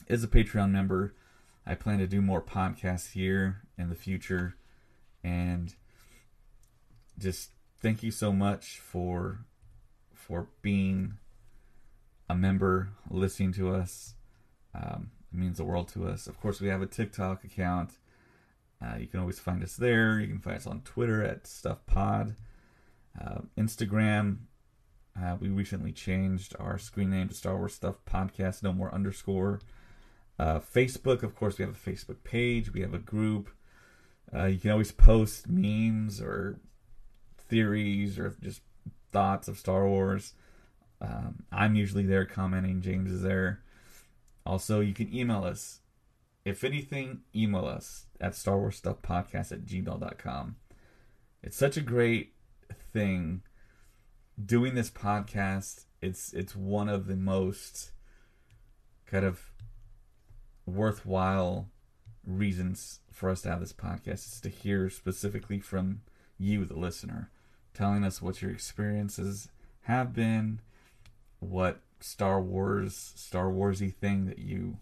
is 0.09 0.21
a 0.21 0.27
Patreon 0.27 0.69
member. 0.69 1.15
I 1.65 1.75
plan 1.75 1.99
to 1.99 2.07
do 2.07 2.21
more 2.21 2.41
podcasts 2.41 3.13
here 3.13 3.61
in 3.77 3.87
the 3.87 3.95
future. 3.95 4.57
And 5.27 5.75
just 7.19 7.51
thank 7.81 8.01
you 8.01 8.11
so 8.11 8.31
much 8.31 8.79
for 8.79 9.39
for 10.13 10.47
being 10.61 11.17
a 12.29 12.35
member, 12.35 12.89
listening 13.09 13.51
to 13.53 13.73
us. 13.73 14.15
Um, 14.73 15.11
it 15.33 15.37
means 15.37 15.57
the 15.57 15.65
world 15.65 15.89
to 15.89 16.07
us. 16.07 16.27
Of 16.27 16.39
course, 16.39 16.61
we 16.61 16.69
have 16.69 16.81
a 16.81 16.85
TikTok 16.85 17.43
account. 17.43 17.91
Uh, 18.81 18.95
you 18.97 19.07
can 19.07 19.19
always 19.19 19.39
find 19.39 19.63
us 19.63 19.75
there. 19.75 20.19
You 20.19 20.27
can 20.27 20.39
find 20.39 20.57
us 20.57 20.67
on 20.67 20.81
Twitter 20.81 21.23
at 21.23 21.47
Stuff 21.47 21.85
Pod. 21.85 22.35
Uh, 23.19 23.41
Instagram, 23.57 24.37
uh, 25.19 25.35
we 25.39 25.49
recently 25.49 25.91
changed 25.91 26.55
our 26.59 26.77
screen 26.77 27.09
name 27.09 27.29
to 27.29 27.33
Star 27.33 27.57
Wars 27.57 27.73
Stuff 27.73 27.97
Podcast, 28.05 28.63
no 28.63 28.71
more 28.71 28.93
underscore. 28.93 29.59
Uh, 30.37 30.59
Facebook, 30.59 31.23
of 31.23 31.35
course, 31.35 31.57
we 31.57 31.65
have 31.65 31.75
a 31.75 31.89
Facebook 31.89 32.23
page. 32.23 32.71
We 32.71 32.81
have 32.81 32.93
a 32.93 32.99
group. 32.99 33.49
Uh, 34.33 34.45
you 34.45 34.59
can 34.59 34.71
always 34.71 34.91
post 34.91 35.47
memes 35.47 36.21
or 36.21 36.59
theories 37.37 38.19
or 38.19 38.35
just 38.41 38.61
thoughts 39.11 39.47
of 39.47 39.57
Star 39.57 39.87
Wars. 39.87 40.33
Um, 40.99 41.43
I'm 41.51 41.75
usually 41.75 42.05
there 42.05 42.25
commenting. 42.25 42.81
James 42.81 43.11
is 43.11 43.21
there. 43.21 43.61
Also, 44.45 44.79
you 44.79 44.93
can 44.93 45.13
email 45.13 45.43
us. 45.43 45.79
If 46.45 46.63
anything, 46.63 47.21
email 47.35 47.65
us 47.65 48.05
at 48.21 48.35
Star 48.35 48.57
Wars 48.57 48.77
Stuff 48.77 49.01
Podcast 49.01 49.51
at 49.51 49.65
gmail.com. 49.65 50.55
It's 51.43 51.57
such 51.57 51.77
a 51.77 51.81
great 51.81 52.33
thing 52.91 53.41
doing 54.43 54.75
this 54.75 54.89
podcast. 54.89 55.85
It's 56.01 56.33
it's 56.33 56.55
one 56.55 56.89
of 56.89 57.07
the 57.07 57.15
most 57.15 57.91
kind 59.05 59.25
of 59.25 59.51
worthwhile 60.65 61.69
reasons 62.27 62.99
for 63.11 63.29
us 63.29 63.41
to 63.41 63.49
have 63.49 63.61
this 63.61 63.73
podcast 63.73 64.27
is 64.27 64.41
to 64.41 64.49
hear 64.49 64.89
specifically 64.89 65.59
from 65.59 66.01
you, 66.37 66.65
the 66.65 66.77
listener 66.77 67.31
telling 67.73 68.03
us 68.03 68.21
what 68.21 68.41
your 68.41 68.49
experiences 68.51 69.49
have 69.83 70.13
been, 70.13 70.59
what 71.39 71.79
Star 71.99 72.41
Wars, 72.41 73.13
Star 73.15 73.45
Warsy 73.45 73.93
thing 73.93 74.25
that 74.25 74.39
you 74.39 74.77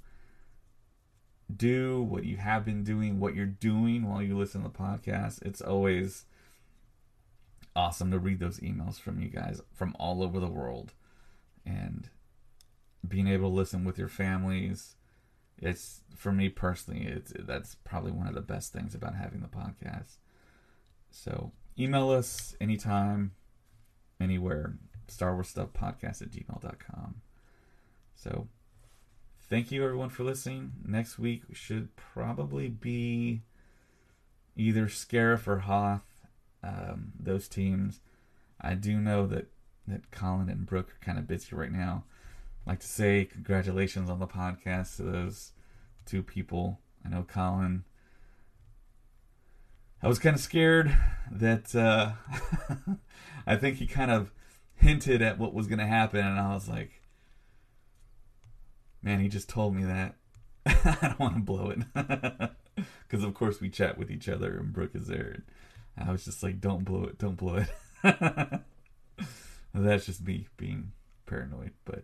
do, 1.54 2.02
what 2.02 2.24
you 2.24 2.38
have 2.38 2.66
been 2.66 2.84
doing, 2.84 3.20
what 3.20 3.36
you're 3.36 3.46
doing 3.46 4.08
while 4.08 4.22
you 4.22 4.38
listen 4.38 4.64
to 4.64 4.70
the 4.70 4.74
podcast. 4.74 5.42
It's 5.44 5.62
always 5.62 6.26
awesome 7.76 8.12
to 8.12 8.20
read 8.20 8.40
those 8.40 8.60
emails 8.62 9.00
from 9.00 9.22
you 9.22 9.28
guys 9.28 9.62
from 9.74 9.94
all 10.00 10.24
over 10.24 10.40
the 10.40 10.48
world 10.48 10.94
and 11.66 12.10
being 13.06 13.28
able 13.28 13.50
to 13.50 13.56
listen 13.56 13.84
with 13.84 13.98
your 13.98 14.08
families. 14.08 14.96
It's 15.62 16.02
for 16.16 16.32
me 16.32 16.50
personally, 16.50 17.06
it's 17.06 17.34
that's 17.40 17.76
probably 17.76 18.12
one 18.12 18.28
of 18.28 18.36
the 18.36 18.42
best 18.42 18.74
things 18.74 18.94
about 18.96 19.16
having 19.16 19.42
the 19.42 19.48
podcast. 19.48 20.18
So 21.12 21.52
email 21.80 22.10
us 22.12 22.56
anytime, 22.60 23.32
anywhere. 24.20 24.76
Star 25.08 25.34
Wars 25.34 25.50
Stuff 25.50 25.70
Podcast 25.74 26.22
at 26.22 26.32
gmail.com. 26.32 27.16
So, 28.16 28.48
thank 29.50 29.72
you 29.72 29.84
everyone 29.84 30.10
for 30.10 30.24
listening. 30.24 30.72
Next 30.84 31.20
week 31.20 31.44
should 31.54 31.96
probably 31.96 32.70
be 32.70 33.42
either 34.56 34.86
Scarif 34.88 35.48
or 35.48 35.60
Hoth. 35.60 36.02
um, 36.64 37.12
those 37.20 37.48
teams. 37.48 38.00
I 38.60 38.74
do 38.74 39.00
know 39.00 39.28
that 39.28 39.48
that 39.88 40.10
Colin 40.10 40.50
and 40.50 40.66
Brooke 40.66 40.90
are 40.92 41.06
kind 41.06 41.20
of 41.20 41.28
busy 41.28 41.56
right 41.56 41.72
now. 41.72 42.06
Like 42.66 42.80
to 42.80 42.88
say 42.88 43.26
congratulations 43.26 44.10
on 44.10 44.20
the 44.20 44.28
podcast 44.28 44.98
to 44.98 45.04
those 45.04 45.52
two 46.06 46.24
people. 46.24 46.80
I 47.06 47.10
know 47.10 47.24
Colin. 47.24 47.84
I 50.02 50.08
was 50.08 50.20
kind 50.20 50.36
of 50.36 50.42
scared 50.42 50.96
that 51.32 51.76
uh, 51.76 52.14
I 53.48 53.56
think 53.56 53.78
he 53.78 53.88
kind 53.88 54.12
of 54.12 54.32
hinted 54.76 55.22
at 55.22 55.40
what 55.40 55.54
was 55.54 55.68
going 55.68 55.80
to 55.80 55.86
happen, 55.86 56.26
and 56.26 56.40
I 56.40 56.54
was 56.54 56.68
like, 56.68 57.02
man, 59.02 59.20
he 59.20 59.30
just 59.30 59.50
told 59.50 59.76
me 59.76 59.84
that. 59.84 60.16
I 60.66 60.98
don't 61.02 61.20
want 61.20 61.36
to 61.36 61.42
blow 61.42 61.70
it. 61.70 61.80
Because, 63.08 63.24
of 63.24 63.36
course, 63.36 63.62
we 63.62 63.70
chat 63.70 63.98
with 63.98 64.12
each 64.12 64.28
other, 64.28 64.58
and 64.58 64.74
Brooke 64.74 64.96
is 64.96 65.08
there. 65.08 65.44
I 65.98 66.12
was 66.12 66.26
just 66.26 66.44
like, 66.44 66.60
don't 66.60 66.84
blow 66.84 67.04
it, 67.04 67.18
don't 67.18 67.38
blow 67.38 67.64
it. 68.04 68.60
That's 69.74 70.08
just 70.08 70.26
me 70.26 70.48
being 70.58 70.92
paranoid. 71.26 71.72
But 71.86 72.04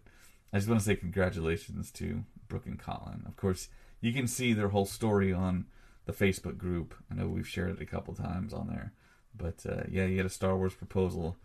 I 0.54 0.58
just 0.58 0.68
want 0.68 0.82
to 0.82 0.86
say 0.86 0.95
congratulations 0.95 1.91
to 1.91 2.24
Brooke 2.47 2.66
and 2.66 2.80
Colin. 2.80 3.24
Of 3.26 3.38
course, 3.38 3.70
you 4.02 4.12
can 4.12 4.28
see 4.28 4.54
their 4.54 4.70
whole 4.70 4.86
story 4.86 5.32
on 5.32 5.66
the 6.06 6.14
Facebook 6.14 6.58
group. 6.58 6.93
I 7.10 7.16
know 7.16 7.28
we've 7.28 7.47
shared 7.47 7.72
it 7.72 7.82
a 7.82 7.86
couple 7.86 8.14
times 8.14 8.54
on 8.54 8.68
there. 8.68 8.93
But 9.36 9.66
uh, 9.66 9.84
yeah, 9.89 10.08
he 10.08 10.18
had 10.18 10.26
a 10.26 10.30
Star 10.30 10.58
Wars 10.58 10.74
proposal 10.74 11.38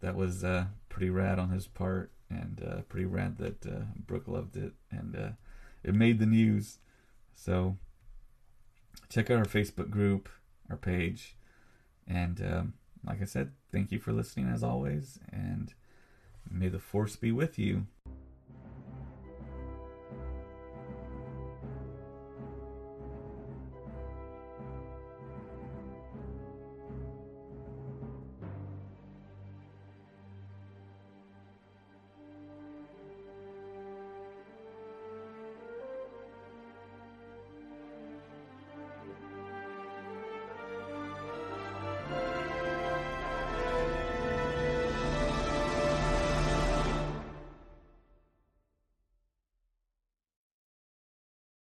that 0.00 0.14
was 0.14 0.44
uh, 0.44 0.66
pretty 0.88 1.10
rad 1.10 1.38
on 1.38 1.50
his 1.50 1.66
part, 1.66 2.12
and 2.28 2.62
uh, 2.66 2.80
pretty 2.82 3.06
rad 3.06 3.38
that 3.38 3.66
uh, 3.66 3.84
Brooke 4.06 4.28
loved 4.28 4.56
it, 4.56 4.72
and 4.90 5.16
uh, 5.16 5.30
it 5.82 5.94
made 5.94 6.18
the 6.18 6.26
news. 6.26 6.78
So 7.34 7.76
check 9.08 9.30
out 9.30 9.38
our 9.38 9.44
Facebook 9.44 9.90
group, 9.90 10.28
our 10.70 10.76
page, 10.76 11.36
and 12.06 12.40
um, 12.40 12.74
like 13.04 13.20
I 13.20 13.26
said, 13.26 13.52
thank 13.72 13.90
you 13.92 13.98
for 13.98 14.12
listening 14.12 14.48
as 14.48 14.62
always, 14.62 15.18
and 15.32 15.74
may 16.50 16.68
the 16.68 16.78
force 16.78 17.16
be 17.16 17.32
with 17.32 17.58
you. 17.58 17.86